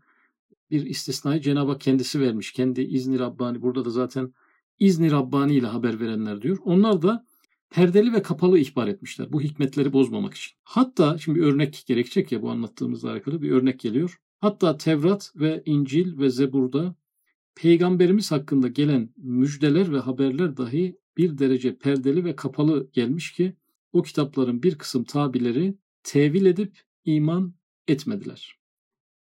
bir 0.72 0.86
istisnayı 0.86 1.42
Cenab-ı 1.42 1.72
Hak 1.72 1.82
kendisi 1.82 2.20
vermiş. 2.20 2.52
Kendi 2.52 2.82
izni 2.82 3.20
Rabbani 3.20 3.62
burada 3.62 3.86
da 3.86 3.90
zaten 3.90 4.34
izni 4.80 5.12
Rabbani 5.12 5.56
ile 5.56 5.68
haber 5.68 6.00
verenler 6.00 6.42
diyor. 6.42 6.58
Onlar 6.64 7.02
da 7.02 7.26
perdeli 7.70 8.14
ve 8.14 8.22
kapalı 8.22 8.60
ihbar 8.60 8.88
etmişler 8.88 9.32
bu 9.32 9.42
hikmetleri 9.42 9.94
bozmamak 9.94 10.34
için. 10.34 10.58
Hatta 10.64 11.18
şimdi 11.18 11.40
bir 11.40 11.46
örnek 11.46 11.84
gerekecek 11.88 12.32
ya 12.32 12.42
bu 12.42 12.50
anlattığımızla 12.50 13.12
alakalı 13.12 13.42
bir 13.42 13.52
örnek 13.52 13.80
geliyor. 13.80 14.20
Hatta 14.40 14.78
Tevrat 14.78 15.34
ve 15.36 15.64
İncil 15.66 16.18
ve 16.18 16.30
Zebur'da 16.30 16.96
peygamberimiz 17.56 18.32
hakkında 18.32 18.68
gelen 18.68 19.10
müjdeler 19.18 19.94
ve 19.94 20.00
haberler 20.00 20.58
dahi 20.58 20.98
bir 21.18 21.38
derece 21.38 21.78
perdeli 21.78 22.26
ve 22.26 22.36
kapalı 22.36 22.90
gelmiş 22.94 23.32
ki 23.32 23.54
o 23.94 24.02
kitapların 24.02 24.64
bir 24.64 24.78
kısım 24.78 25.04
tabileri 25.04 25.78
tevil 26.04 26.46
edip 26.46 26.82
iman 27.06 27.54
etmediler. 27.88 28.58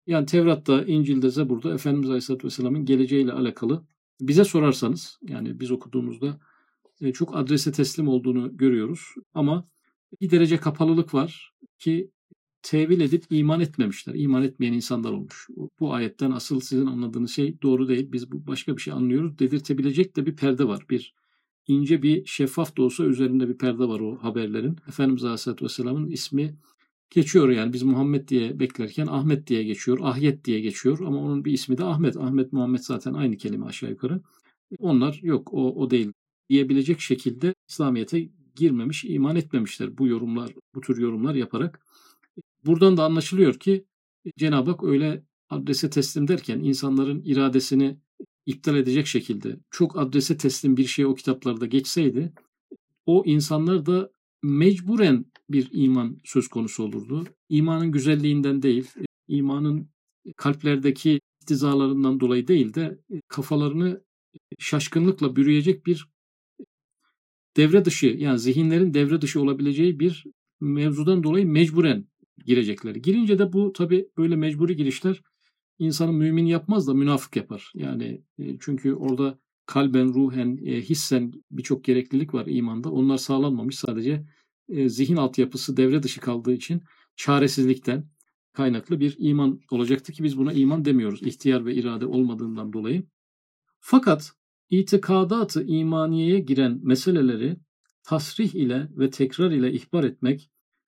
Yani 0.07 0.25
Tevrat'ta, 0.25 0.83
İncil'de, 0.83 1.29
Zebur'da 1.29 1.73
Efendimiz 1.73 2.10
Aleyhisselatü 2.10 2.47
Vesselam'ın 2.47 2.86
geleceğiyle 2.86 3.31
alakalı 3.31 3.86
bize 4.21 4.43
sorarsanız 4.43 5.19
yani 5.21 5.60
biz 5.60 5.71
okuduğumuzda 5.71 6.39
çok 7.13 7.38
adrese 7.38 7.71
teslim 7.71 8.07
olduğunu 8.07 8.57
görüyoruz. 8.57 9.01
Ama 9.33 9.67
bir 10.21 10.31
derece 10.31 10.57
kapalılık 10.57 11.13
var 11.13 11.53
ki 11.79 12.12
tevil 12.62 12.99
edip 13.01 13.23
iman 13.29 13.60
etmemişler. 13.60 14.13
İman 14.15 14.43
etmeyen 14.43 14.73
insanlar 14.73 15.12
olmuş. 15.12 15.47
Bu 15.79 15.93
ayetten 15.93 16.31
asıl 16.31 16.60
sizin 16.60 16.86
anladığınız 16.86 17.31
şey 17.31 17.62
doğru 17.62 17.88
değil. 17.88 18.12
Biz 18.12 18.31
bu 18.31 18.47
başka 18.47 18.77
bir 18.77 18.81
şey 18.81 18.93
anlıyoruz. 18.93 19.39
Dedirtebilecek 19.39 20.15
de 20.15 20.25
bir 20.25 20.36
perde 20.36 20.67
var. 20.67 20.86
Bir 20.89 21.13
ince 21.67 22.01
bir 22.03 22.25
şeffaf 22.25 22.77
da 22.77 22.81
olsa 22.83 23.03
üzerinde 23.03 23.49
bir 23.49 23.57
perde 23.57 23.88
var 23.88 23.99
o 23.99 24.17
haberlerin. 24.17 24.77
Efendimiz 24.88 25.23
Aleyhisselatü 25.23 25.65
Vesselam'ın 25.65 26.10
ismi 26.10 26.55
geçiyor 27.10 27.49
yani 27.49 27.73
biz 27.73 27.83
Muhammed 27.83 28.27
diye 28.27 28.60
beklerken 28.60 29.07
Ahmet 29.07 29.47
diye 29.47 29.63
geçiyor, 29.63 29.99
Ahyet 30.01 30.45
diye 30.45 30.60
geçiyor 30.60 30.99
ama 30.99 31.17
onun 31.17 31.45
bir 31.45 31.51
ismi 31.51 31.77
de 31.77 31.83
Ahmet. 31.83 32.17
Ahmet 32.17 32.53
Muhammed 32.53 32.79
zaten 32.79 33.13
aynı 33.13 33.38
kelime 33.38 33.65
aşağı 33.65 33.89
yukarı. 33.89 34.21
Onlar 34.79 35.19
yok 35.23 35.53
o, 35.53 35.75
o 35.75 35.89
değil 35.89 36.12
diyebilecek 36.49 36.99
şekilde 36.99 37.53
İslamiyet'e 37.69 38.29
girmemiş, 38.55 39.05
iman 39.05 39.36
etmemişler 39.36 39.97
bu 39.97 40.07
yorumlar, 40.07 40.51
bu 40.75 40.81
tür 40.81 40.97
yorumlar 40.97 41.36
yaparak. 41.36 41.86
Buradan 42.65 42.97
da 42.97 43.03
anlaşılıyor 43.03 43.53
ki 43.53 43.86
Cenab-ı 44.38 44.71
Hak 44.71 44.83
öyle 44.83 45.23
adrese 45.49 45.89
teslim 45.89 46.27
derken 46.27 46.60
insanların 46.60 47.21
iradesini 47.25 47.97
iptal 48.45 48.75
edecek 48.75 49.07
şekilde 49.07 49.60
çok 49.71 49.99
adrese 49.99 50.38
teslim 50.38 50.77
bir 50.77 50.86
şey 50.86 51.05
o 51.05 51.15
kitaplarda 51.15 51.65
geçseydi 51.65 52.33
o 53.05 53.23
insanlar 53.25 53.86
da 53.86 54.12
mecburen 54.43 55.25
bir 55.49 55.69
iman 55.71 56.17
söz 56.23 56.47
konusu 56.47 56.83
olurdu. 56.83 57.25
İmanın 57.49 57.91
güzelliğinden 57.91 58.62
değil, 58.62 58.91
imanın 59.27 59.89
kalplerdeki 60.38 61.19
iktizalarından 61.41 62.19
dolayı 62.19 62.47
değil 62.47 62.73
de 62.73 62.99
kafalarını 63.27 64.01
şaşkınlıkla 64.60 65.36
bürüyecek 65.36 65.86
bir 65.86 66.07
devre 67.58 67.86
dışı 67.86 68.06
yani 68.06 68.39
zihinlerin 68.39 68.93
devre 68.93 69.22
dışı 69.22 69.41
olabileceği 69.41 70.00
bir 70.00 70.26
mevzudan 70.60 71.24
dolayı 71.24 71.48
mecburen 71.48 72.06
girecekler. 72.46 72.96
Girince 72.96 73.39
de 73.39 73.54
bu 73.54 73.74
tabi 73.74 74.10
böyle 74.17 74.36
mecburi 74.36 74.76
girişler 74.76 75.22
insanı 75.80 76.13
mümin 76.13 76.46
yapmaz 76.46 76.88
da 76.88 76.93
münafık 76.93 77.36
yapar. 77.36 77.72
Yani 77.76 78.22
e, 78.39 78.58
çünkü 78.60 78.93
orada 78.93 79.39
kalben, 79.65 80.13
ruhen, 80.13 80.60
e, 80.65 80.82
hissen 80.82 81.32
birçok 81.52 81.84
gereklilik 81.84 82.34
var 82.34 82.46
imanda. 82.48 82.91
Onlar 82.91 83.17
sağlanmamış 83.17 83.76
sadece 83.76 84.26
e, 84.70 84.89
zihin 84.89 85.15
altyapısı 85.15 85.78
devre 85.78 86.04
dışı 86.04 86.22
kaldığı 86.22 86.54
için 86.54 86.84
çaresizlikten 87.15 88.10
kaynaklı 88.54 89.00
bir 89.00 89.15
iman 89.20 89.60
olacaktı 89.72 90.13
ki 90.13 90.24
biz 90.24 90.38
buna 90.38 90.54
iman 90.54 90.86
demiyoruz. 90.86 91.22
İhtiyar 91.24 91.65
ve 91.65 91.76
irade 91.76 92.06
olmadığından 92.06 92.74
dolayı. 92.74 93.04
Fakat 93.80 94.34
itikadat-ı 94.69 95.63
imaniyeye 95.63 96.39
giren 96.39 96.80
meseleleri 96.84 97.58
tasrih 98.03 98.56
ile 98.56 98.89
ve 98.91 99.10
tekrar 99.10 99.51
ile 99.51 99.73
ihbar 99.73 100.03
etmek 100.03 100.49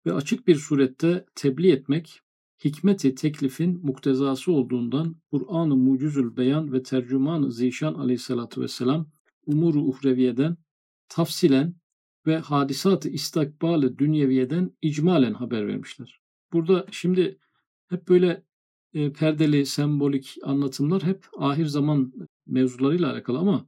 ve 0.07 0.13
açık 0.13 0.47
bir 0.47 0.57
surette 0.57 1.25
tebliğ 1.35 1.73
etmek 1.73 2.21
hikmeti 2.65 3.15
teklifin 3.15 3.87
muktezası 3.87 4.53
olduğundan 4.53 5.17
Kur'an-ı 5.31 5.77
Mucizül 5.77 6.37
Beyan 6.37 6.73
ve 6.73 6.83
Tercüman-ı 6.83 7.53
Zişan 7.53 7.95
aleyhissalatü 7.95 8.61
vesselam 8.61 9.11
umuru 9.47 9.83
uhreviyeden 9.83 10.57
tafsilen 11.09 11.75
ve 12.27 12.39
hadisat-ı 12.39 13.09
istakbal 13.09 13.99
dünyeviyeden 13.99 14.71
icmalen 14.83 15.35
haber 15.35 15.69
vermişler. 15.69 16.21
Burada 16.53 16.87
şimdi 16.91 17.39
hep 17.89 18.09
böyle 18.09 18.45
e, 18.95 19.13
perdeli, 19.13 19.67
sembolik 19.67 20.37
anlatımlar 20.43 21.03
hep 21.03 21.27
ahir 21.39 21.67
zaman 21.67 22.13
mevzularıyla 22.47 23.13
alakalı 23.13 23.39
ama 23.39 23.67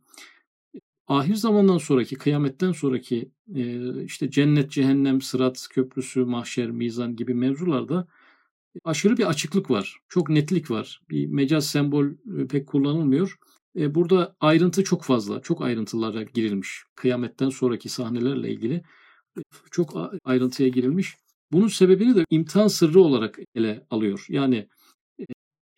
ahir 1.07 1.35
zamandan 1.35 1.79
sonraki, 1.79 2.17
kıyametten 2.17 2.73
sonraki 2.73 3.31
e, 3.55 4.05
işte 4.05 4.31
cennet, 4.31 4.71
cehennem, 4.71 5.21
sırat, 5.21 5.69
köprüsü, 5.71 6.25
mahşer, 6.25 6.71
mizan 6.71 7.17
gibi 7.17 7.35
mevzularda 7.35 8.09
aşırı 8.85 9.17
bir 9.17 9.29
açıklık 9.29 9.71
var. 9.71 9.99
Çok 10.09 10.29
netlik 10.29 10.71
var. 10.71 11.03
Bir 11.11 11.27
mecaz 11.27 11.67
sembol 11.67 12.07
e, 12.07 12.47
pek 12.47 12.67
kullanılmıyor. 12.67 13.39
E, 13.77 13.95
burada 13.95 14.37
ayrıntı 14.41 14.85
çok 14.85 15.03
fazla. 15.05 15.43
Çok 15.43 15.63
ayrıntılara 15.63 16.23
girilmiş. 16.23 16.83
Kıyametten 16.95 17.49
sonraki 17.51 17.89
sahnelerle 17.89 18.51
ilgili 18.51 18.83
çok 19.71 20.11
ayrıntıya 20.25 20.69
girilmiş. 20.69 21.17
Bunun 21.53 21.69
sebebini 21.69 22.17
de 22.17 22.25
imtihan 22.31 22.69
sırrı 22.69 23.01
olarak 23.01 23.39
ele 23.55 23.87
alıyor. 23.91 24.27
Yani 24.29 24.69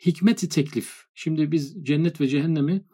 hikmeti 0.07 0.49
teklif. 0.49 1.05
Şimdi 1.15 1.53
biz 1.53 1.77
cennet 1.83 2.21
ve 2.21 2.29
cehennemi 2.29 2.85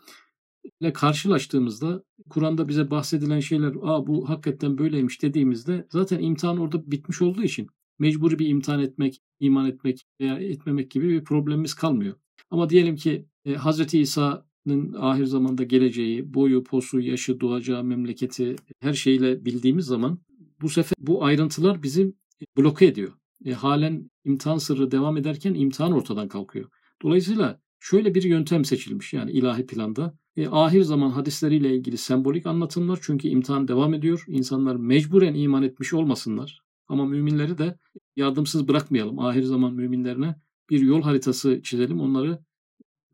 ile 0.80 0.92
karşılaştığımızda 0.92 2.04
Kur'an'da 2.30 2.68
bize 2.68 2.90
bahsedilen 2.90 3.40
şeyler 3.40 3.72
Aa, 3.82 4.06
bu 4.06 4.28
hakikaten 4.28 4.78
böyleymiş 4.78 5.22
dediğimizde 5.22 5.86
zaten 5.90 6.22
imtihan 6.22 6.58
orada 6.58 6.90
bitmiş 6.90 7.22
olduğu 7.22 7.42
için 7.42 7.68
mecburi 7.98 8.38
bir 8.38 8.48
imtihan 8.48 8.80
etmek, 8.80 9.22
iman 9.40 9.66
etmek 9.66 10.06
veya 10.20 10.34
etmemek 10.34 10.90
gibi 10.90 11.08
bir 11.08 11.24
problemimiz 11.24 11.74
kalmıyor. 11.74 12.14
Ama 12.50 12.70
diyelim 12.70 12.96
ki 12.96 13.26
e, 13.44 13.54
Hz. 13.54 13.94
İsa'nın 13.94 14.94
ahir 14.98 15.24
zamanda 15.24 15.64
geleceği, 15.64 16.34
boyu, 16.34 16.64
posu, 16.64 17.00
yaşı, 17.00 17.40
doğacağı 17.40 17.84
memleketi 17.84 18.56
her 18.80 18.92
şeyle 18.94 19.44
bildiğimiz 19.44 19.86
zaman 19.86 20.18
bu 20.60 20.68
sefer 20.68 20.94
bu 20.98 21.24
ayrıntılar 21.24 21.82
bizim 21.82 22.16
bloke 22.58 22.86
ediyor. 22.86 23.12
E, 23.44 23.52
halen 23.52 24.10
imtihan 24.24 24.58
sırrı 24.58 24.90
devam 24.90 25.16
ederken 25.16 25.54
imtihan 25.54 25.92
ortadan 25.92 26.28
kalkıyor. 26.28 26.68
Dolayısıyla 27.02 27.60
şöyle 27.80 28.14
bir 28.14 28.22
yöntem 28.22 28.64
seçilmiş 28.64 29.12
yani 29.12 29.30
ilahi 29.30 29.66
planda. 29.66 30.18
E, 30.36 30.48
ahir 30.48 30.82
zaman 30.82 31.10
hadisleriyle 31.10 31.76
ilgili 31.76 31.98
sembolik 31.98 32.46
anlatımlar 32.46 32.98
çünkü 33.02 33.28
imtihan 33.28 33.68
devam 33.68 33.94
ediyor. 33.94 34.24
İnsanlar 34.28 34.76
mecburen 34.76 35.34
iman 35.34 35.62
etmiş 35.62 35.94
olmasınlar. 35.94 36.62
Ama 36.88 37.06
müminleri 37.06 37.58
de 37.58 37.78
yardımsız 38.16 38.68
bırakmayalım. 38.68 39.18
Ahir 39.18 39.42
zaman 39.42 39.74
müminlerine 39.74 40.36
bir 40.70 40.80
yol 40.80 41.02
haritası 41.02 41.60
çizelim. 41.62 42.00
Onları 42.00 42.38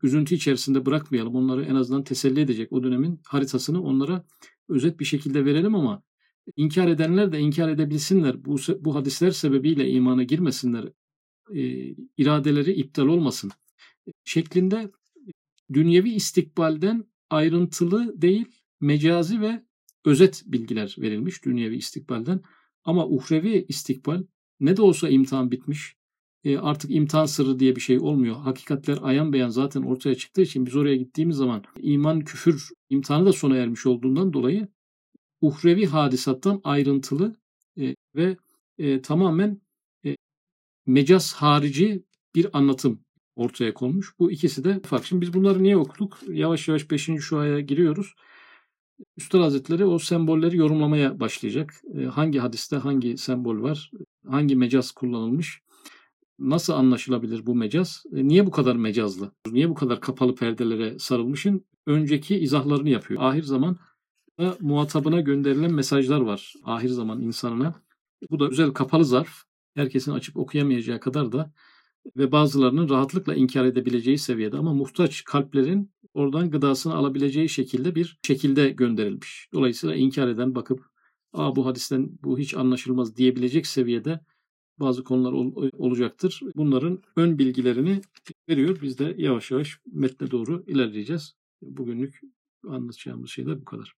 üzüntü 0.03 0.35
içerisinde 0.35 0.85
bırakmayalım. 0.85 1.35
Onları 1.35 1.63
en 1.63 1.75
azından 1.75 2.03
teselli 2.03 2.41
edecek 2.41 2.71
o 2.71 2.83
dönemin 2.83 3.19
haritasını 3.27 3.83
onlara 3.83 4.25
özet 4.69 4.99
bir 4.99 5.05
şekilde 5.05 5.45
verelim 5.45 5.75
ama 5.75 6.03
inkar 6.55 6.87
edenler 6.87 7.31
de 7.31 7.39
inkar 7.39 7.69
edebilsinler. 7.69 8.45
Bu, 8.45 8.55
bu 8.79 8.95
hadisler 8.95 9.31
sebebiyle 9.31 9.89
imana 9.89 10.23
girmesinler. 10.23 10.85
E, 11.53 11.61
iradeleri 12.17 12.73
iptal 12.73 13.07
olmasın. 13.07 13.51
Şeklinde 14.25 14.91
dünyevi 15.73 16.09
istikbalden 16.09 17.03
ayrıntılı 17.29 18.21
değil, 18.21 18.45
mecazi 18.81 19.41
ve 19.41 19.63
özet 20.05 20.43
bilgiler 20.45 20.95
verilmiş 20.97 21.45
dünyevi 21.45 21.75
istikbalden. 21.75 22.41
Ama 22.83 23.07
uhrevi 23.07 23.65
istikbal 23.67 24.23
ne 24.59 24.77
de 24.77 24.81
olsa 24.81 25.09
imtihan 25.09 25.51
bitmiş. 25.51 25.95
E, 26.43 26.57
artık 26.57 26.91
imtihan 26.91 27.25
sırrı 27.25 27.59
diye 27.59 27.75
bir 27.75 27.81
şey 27.81 27.99
olmuyor. 27.99 28.35
Hakikatler 28.35 28.99
ayan 29.01 29.33
beyan 29.33 29.49
zaten 29.49 29.81
ortaya 29.81 30.15
çıktığı 30.15 30.41
için 30.41 30.65
biz 30.65 30.75
oraya 30.75 30.95
gittiğimiz 30.95 31.37
zaman 31.37 31.63
iman, 31.79 32.21
küfür 32.21 32.69
imtihanı 32.89 33.25
da 33.25 33.33
sona 33.33 33.57
ermiş 33.57 33.85
olduğundan 33.85 34.33
dolayı 34.33 34.67
uhrevi 35.41 35.85
hadisattan 35.85 36.61
ayrıntılı 36.63 37.35
e, 37.77 37.95
ve 38.15 38.37
e, 38.77 39.01
tamamen 39.01 39.61
e, 40.05 40.15
mecaz 40.85 41.33
harici 41.33 42.03
bir 42.35 42.57
anlatım 42.57 43.05
ortaya 43.39 43.73
konmuş. 43.73 44.13
Bu 44.19 44.31
ikisi 44.31 44.63
de 44.63 44.79
farklı. 44.85 45.07
Şimdi 45.07 45.21
biz 45.21 45.33
bunları 45.33 45.63
niye 45.63 45.77
okuduk? 45.77 46.17
Yavaş 46.27 46.67
yavaş 46.67 46.91
5. 46.91 47.09
şuaya 47.19 47.59
giriyoruz. 47.59 48.13
Üstad 49.17 49.41
Hazretleri 49.41 49.85
o 49.85 49.99
sembolleri 49.99 50.57
yorumlamaya 50.57 51.19
başlayacak. 51.19 51.73
E, 51.97 52.03
hangi 52.05 52.39
hadiste 52.39 52.75
hangi 52.75 53.17
sembol 53.17 53.61
var? 53.61 53.91
Hangi 54.27 54.55
mecaz 54.55 54.91
kullanılmış? 54.91 55.61
Nasıl 56.39 56.73
anlaşılabilir 56.73 57.45
bu 57.45 57.55
mecaz? 57.55 58.03
E, 58.15 58.27
niye 58.27 58.45
bu 58.45 58.51
kadar 58.51 58.75
mecazlı? 58.75 59.31
Niye 59.51 59.69
bu 59.69 59.73
kadar 59.73 60.01
kapalı 60.01 60.35
perdelere 60.35 60.99
sarılmışın? 60.99 61.65
Önceki 61.87 62.37
izahlarını 62.37 62.89
yapıyor. 62.89 63.21
Ahir 63.23 63.43
zaman 63.43 63.77
muhatabına 64.59 65.21
gönderilen 65.21 65.73
mesajlar 65.73 66.21
var. 66.21 66.53
Ahir 66.63 66.89
zaman 66.89 67.21
insanına. 67.21 67.75
Bu 68.31 68.39
da 68.39 68.47
özel 68.47 68.71
kapalı 68.71 69.05
zarf. 69.05 69.29
Herkesin 69.75 70.11
açıp 70.11 70.37
okuyamayacağı 70.37 70.99
kadar 70.99 71.31
da 71.31 71.53
ve 72.17 72.31
bazılarının 72.31 72.89
rahatlıkla 72.89 73.35
inkar 73.35 73.65
edebileceği 73.65 74.17
seviyede 74.17 74.57
ama 74.57 74.73
muhtaç 74.73 75.23
kalplerin 75.23 75.91
oradan 76.13 76.51
gıdasını 76.51 76.95
alabileceği 76.95 77.49
şekilde 77.49 77.95
bir 77.95 78.19
şekilde 78.27 78.69
gönderilmiş. 78.69 79.49
Dolayısıyla 79.53 79.95
inkar 79.95 80.27
eden 80.27 80.55
bakıp 80.55 80.89
Aa, 81.33 81.55
bu 81.55 81.65
hadisten 81.65 82.19
bu 82.23 82.39
hiç 82.39 82.53
anlaşılmaz 82.53 83.15
diyebilecek 83.15 83.67
seviyede 83.67 84.19
bazı 84.79 85.03
konular 85.03 85.31
ol, 85.31 85.69
olacaktır. 85.73 86.41
Bunların 86.55 87.03
ön 87.15 87.39
bilgilerini 87.39 88.01
veriyor. 88.49 88.79
Biz 88.81 88.99
de 88.99 89.15
yavaş 89.17 89.51
yavaş 89.51 89.79
metne 89.85 90.31
doğru 90.31 90.63
ilerleyeceğiz. 90.67 91.35
Bugünlük 91.61 92.21
anlatacağımız 92.67 93.29
şeyler 93.29 93.61
bu 93.61 93.65
kadar. 93.65 93.98